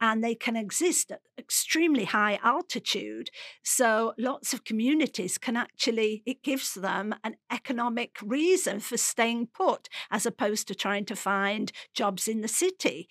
and 0.00 0.22
they 0.22 0.34
can 0.34 0.54
exist 0.54 1.10
at 1.10 1.22
extremely 1.36 2.04
high 2.04 2.38
altitude. 2.44 3.30
So 3.64 4.14
lots 4.16 4.52
of 4.52 4.64
communities 4.64 5.38
can 5.38 5.56
actually, 5.56 6.22
it 6.24 6.42
gives 6.42 6.74
them 6.74 7.14
an 7.24 7.36
economic 7.50 8.18
reason 8.22 8.80
for 8.80 8.96
staying 8.96 9.48
put 9.48 9.88
as 10.10 10.24
opposed 10.24 10.68
to 10.68 10.74
trying 10.74 11.04
to 11.06 11.16
find 11.16 11.72
jobs 11.94 12.28
in 12.28 12.42
the 12.42 12.48
city. 12.48 13.08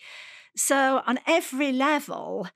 So 0.58 1.04
on 1.06 1.20
every 1.28 1.72
level, 1.72 2.48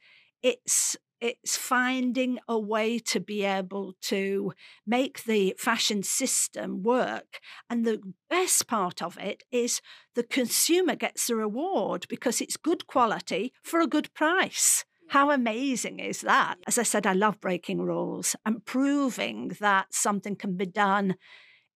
it's 0.42 0.98
it's 1.22 1.56
finding 1.56 2.40
a 2.48 2.58
way 2.58 2.98
to 2.98 3.20
be 3.20 3.44
able 3.44 3.94
to 4.02 4.54
make 4.88 5.26
the 5.26 5.54
fashion 5.60 6.02
system 6.02 6.82
work. 6.82 7.40
And 7.70 7.86
the 7.86 8.02
best 8.28 8.68
part 8.68 9.04
of 9.04 9.20
it 9.20 9.44
is 9.52 9.82
the 10.16 10.24
consumer 10.24 10.96
gets 10.96 11.28
the 11.28 11.36
reward 11.36 12.08
because 12.10 12.42
it's 12.42 12.58
good 12.58 12.88
quality 12.88 13.54
for 13.64 13.80
a 13.80 13.88
good 13.88 14.12
price. 14.16 14.84
How 15.10 15.30
amazing 15.30 16.00
is 16.00 16.22
that? 16.22 16.56
As 16.66 16.80
I 16.80 16.84
said, 16.84 17.06
I 17.06 17.14
love 17.14 17.40
breaking 17.40 17.82
rules 17.82 18.36
and 18.44 18.66
proving 18.66 19.50
that 19.60 19.94
something 19.94 20.36
can 20.36 20.58
be 20.58 20.66
done 20.66 21.18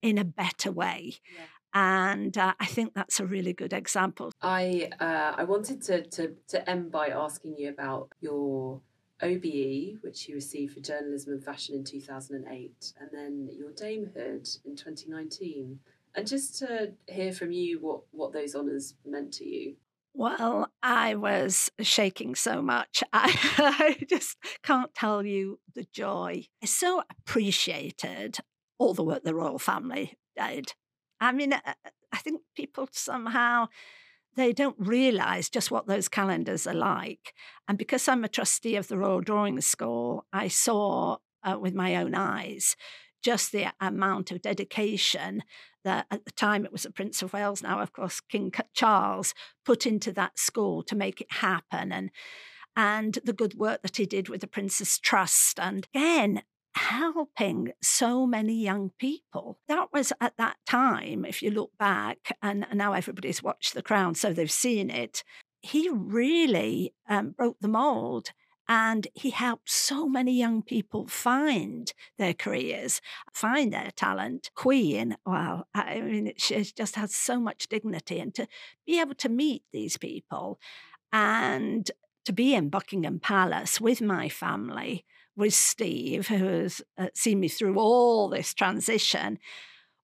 in 0.02 0.18
a 0.18 0.26
better 0.26 0.72
way. 0.72 1.20
Yeah 1.32 1.55
and 1.76 2.38
uh, 2.38 2.54
I 2.60 2.66
think 2.66 2.94
that's 2.96 3.20
a 3.20 3.26
really 3.26 3.54
good 3.54 3.74
example. 3.74 4.32
I 4.42 4.90
uh, 5.00 5.34
I 5.38 5.44
wanted 5.44 5.82
to, 5.84 6.04
to 6.04 6.34
to 6.48 6.70
end 6.70 6.92
by 6.92 7.10
asking 7.10 7.58
you 7.58 7.70
about 7.70 8.10
your 8.22 8.82
OBE, 9.22 9.98
which 10.02 10.28
you 10.28 10.36
received 10.36 10.74
for 10.74 10.80
journalism 10.80 11.34
and 11.34 11.44
fashion 11.44 11.76
in 11.76 11.84
2008, 11.84 12.94
and 13.00 13.10
then 13.12 13.50
your 13.54 13.72
damehood 13.72 14.58
in 14.66 14.76
2019. 14.76 15.80
And 16.16 16.26
just 16.26 16.58
to 16.60 16.94
hear 17.08 17.34
from 17.34 17.52
you 17.52 17.80
what, 17.82 18.04
what 18.12 18.32
those 18.32 18.56
honours 18.56 18.94
meant 19.06 19.34
to 19.34 19.46
you. 19.46 19.76
Well, 20.14 20.72
I 20.82 21.16
was 21.16 21.70
shaking 21.82 22.36
so 22.36 22.62
much. 22.62 23.04
I, 23.12 23.38
I 23.58 24.06
just 24.08 24.38
can't 24.64 24.94
tell 24.96 25.26
you 25.26 25.60
the 25.74 25.86
joy. 25.92 26.46
I 26.64 26.66
so 26.66 27.04
appreciated 27.12 28.38
all 28.78 28.94
the 28.94 29.04
work 29.04 29.24
the 29.26 29.36
royal 29.36 29.60
family 29.60 30.18
did. 30.38 30.74
I 31.26 31.32
mean, 31.32 31.54
uh, 31.54 31.74
I 32.12 32.18
think 32.18 32.42
people 32.56 32.88
somehow 32.92 33.68
they 34.36 34.52
don't 34.52 34.76
realize 34.78 35.50
just 35.50 35.72
what 35.72 35.88
those 35.88 36.10
calendars 36.10 36.68
are 36.68 36.74
like. 36.74 37.34
And 37.68 37.78
because 37.78 38.08
I'm 38.08 38.24
a 38.24 38.30
trustee 38.30 38.76
of 38.76 38.88
the 38.88 38.98
Royal 38.98 39.22
Drawing 39.22 39.62
School, 39.62 40.26
I 40.34 40.50
saw 40.50 41.18
uh, 41.44 41.58
with 41.60 41.74
my 41.74 41.96
own 41.96 42.16
eyes 42.16 42.76
just 43.24 43.52
the 43.52 43.74
amount 43.80 44.32
of 44.32 44.42
dedication 44.42 45.44
that 45.84 46.06
at 46.12 46.26
the 46.26 46.32
time 46.32 46.66
it 46.66 46.72
was 46.72 46.84
the 46.84 46.92
Prince 46.92 47.22
of 47.22 47.34
Wales, 47.34 47.64
now, 47.64 47.80
of 47.80 47.94
course, 47.94 48.20
King 48.20 48.52
Charles, 48.74 49.34
put 49.64 49.86
into 49.86 50.12
that 50.12 50.38
school 50.38 50.84
to 50.84 50.96
make 50.96 51.22
it 51.22 51.32
happen. 51.32 51.92
And 51.92 52.12
and 52.78 53.20
the 53.24 53.34
good 53.34 53.54
work 53.54 53.82
that 53.84 53.96
he 53.96 54.06
did 54.06 54.28
with 54.28 54.42
the 54.42 54.48
Prince's 54.48 55.00
Trust. 55.00 55.60
And 55.60 55.88
again, 55.96 56.42
helping 56.76 57.72
so 57.82 58.28
many 58.28 58.54
young 58.54 58.92
people. 59.00 59.58
That 59.68 59.90
was 59.94 60.12
at 60.20 60.38
that 60.38 60.58
time, 60.68 61.26
if 61.26 61.42
you 61.42 61.50
look 61.50 61.72
back, 61.78 62.38
and 62.42 62.68
now 62.74 62.94
everybody's 62.94 63.42
watched 63.42 63.74
The 63.74 63.82
Crown, 63.82 64.16
so 64.16 64.34
they've 64.34 64.52
seen 64.52 64.90
it. 64.90 65.24
He 65.62 65.90
really 65.90 66.94
um, 67.10 67.32
broke 67.32 67.58
the 67.60 67.68
mold 67.68 68.32
and 68.68 69.08
he 69.14 69.30
helped 69.30 69.70
so 69.70 70.08
many 70.08 70.34
young 70.34 70.64
people 70.64 71.08
find 71.08 71.94
their 72.18 72.34
careers, 72.34 73.00
find 73.32 73.72
their 73.72 73.92
talent. 73.96 74.50
Queen, 74.56 75.18
well, 75.26 75.68
I 75.74 76.02
mean, 76.02 76.34
she 76.38 76.64
just 76.64 76.96
has 76.96 77.16
so 77.16 77.40
much 77.40 77.68
dignity. 77.68 78.20
And 78.20 78.34
to 78.36 78.48
be 78.86 79.00
able 79.00 79.16
to 79.16 79.30
meet 79.30 79.64
these 79.72 79.98
people 79.98 80.60
and 81.14 81.90
to 82.26 82.34
be 82.34 82.56
in 82.56 82.70
Buckingham 82.70 83.20
Palace 83.20 83.80
with 83.80 84.02
my 84.02 84.30
family 84.30 85.06
with 85.36 85.54
Steve, 85.54 86.28
who 86.28 86.45
has 86.45 86.82
uh, 86.98 87.08
seen 87.13 87.39
me 87.39 87.48
through 87.48 87.78
all 87.78 88.30
this 88.30 88.54
transition, 88.54 89.39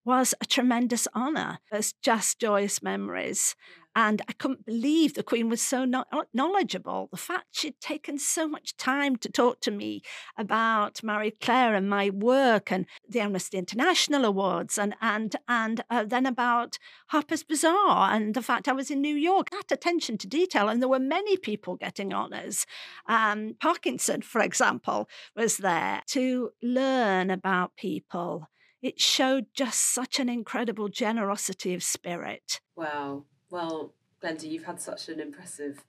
was 0.03 0.33
a 0.41 0.45
tremendous 0.45 1.07
honour. 1.15 1.59
It's 1.71 1.93
just 2.01 2.39
joyous 2.39 2.81
memories. 2.81 3.55
And 3.93 4.21
I 4.29 4.33
couldn't 4.33 4.65
believe 4.65 5.13
the 5.13 5.23
Queen 5.23 5.49
was 5.49 5.61
so 5.61 5.85
knowledgeable. 6.33 7.09
The 7.11 7.17
fact 7.17 7.47
she'd 7.51 7.79
taken 7.81 8.17
so 8.17 8.47
much 8.47 8.77
time 8.77 9.17
to 9.17 9.29
talk 9.29 9.59
to 9.61 9.71
me 9.71 10.01
about 10.37 11.03
Marie 11.03 11.31
Claire 11.31 11.75
and 11.75 11.89
my 11.89 12.09
work 12.09 12.71
and 12.71 12.85
the 13.07 13.19
Amnesty 13.19 13.57
International 13.57 14.23
Awards 14.23 14.77
and, 14.77 14.95
and, 15.01 15.35
and 15.49 15.83
uh, 15.89 16.05
then 16.05 16.25
about 16.25 16.77
Harper's 17.07 17.43
Bazaar 17.43 18.13
and 18.13 18.33
the 18.33 18.41
fact 18.41 18.69
I 18.69 18.73
was 18.73 18.89
in 18.89 19.01
New 19.01 19.15
York. 19.15 19.49
That 19.49 19.71
attention 19.71 20.17
to 20.19 20.27
detail. 20.27 20.69
And 20.69 20.81
there 20.81 20.87
were 20.87 20.99
many 20.99 21.35
people 21.35 21.75
getting 21.75 22.13
honours. 22.13 22.65
Um, 23.07 23.57
Parkinson, 23.59 24.21
for 24.21 24.39
example, 24.39 25.09
was 25.35 25.57
there 25.57 26.01
to 26.07 26.51
learn 26.63 27.29
about 27.29 27.75
people. 27.75 28.47
It 28.81 28.99
showed 28.99 29.45
just 29.53 29.79
such 29.79 30.19
an 30.19 30.27
incredible 30.27 30.89
generosity 30.89 31.73
of 31.73 31.83
spirit. 31.83 32.61
Wow. 32.75 33.25
Well, 33.49 33.93
Glenda, 34.23 34.49
you've 34.49 34.65
had 34.65 34.81
such 34.81 35.07
an 35.09 35.19
impressive 35.19 35.83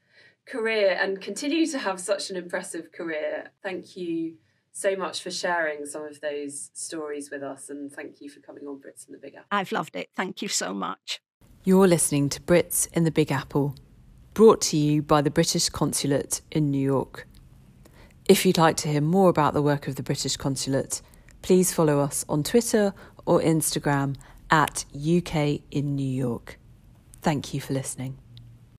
career 0.46 0.98
and 1.00 1.20
continue 1.20 1.66
to 1.66 1.78
have 1.78 2.00
such 2.00 2.30
an 2.30 2.36
impressive 2.36 2.92
career. 2.92 3.50
Thank 3.62 3.96
you 3.96 4.34
so 4.72 4.96
much 4.96 5.22
for 5.22 5.30
sharing 5.30 5.86
some 5.86 6.04
of 6.04 6.20
those 6.20 6.70
stories 6.74 7.30
with 7.30 7.42
us 7.42 7.70
and 7.70 7.92
thank 7.92 8.20
you 8.20 8.28
for 8.28 8.40
coming 8.40 8.66
on 8.66 8.76
Brits 8.76 9.06
in 9.06 9.12
the 9.12 9.18
Big 9.18 9.34
Apple. 9.34 9.46
I've 9.50 9.72
loved 9.72 9.96
it. 9.96 10.08
Thank 10.16 10.42
you 10.42 10.48
so 10.48 10.74
much. 10.74 11.20
You're 11.64 11.86
listening 11.86 12.28
to 12.30 12.40
Brits 12.40 12.88
in 12.92 13.04
the 13.04 13.10
Big 13.10 13.30
Apple, 13.30 13.76
brought 14.34 14.60
to 14.62 14.76
you 14.76 15.02
by 15.02 15.22
the 15.22 15.30
British 15.30 15.68
Consulate 15.68 16.40
in 16.50 16.70
New 16.70 16.80
York. 16.80 17.28
If 18.28 18.44
you'd 18.44 18.58
like 18.58 18.76
to 18.78 18.88
hear 18.88 19.00
more 19.00 19.28
about 19.28 19.54
the 19.54 19.62
work 19.62 19.86
of 19.86 19.96
the 19.96 20.02
British 20.02 20.36
Consulate, 20.36 21.02
please 21.42 21.72
follow 21.72 22.00
us 22.00 22.24
on 22.28 22.42
Twitter 22.42 22.94
or 23.26 23.40
Instagram 23.40 24.16
at 24.50 24.84
UK 24.94 25.60
in 25.70 25.96
New 25.96 26.08
York. 26.08 26.58
Thank 27.20 27.52
you 27.54 27.60
for 27.60 27.74
listening. 27.74 28.21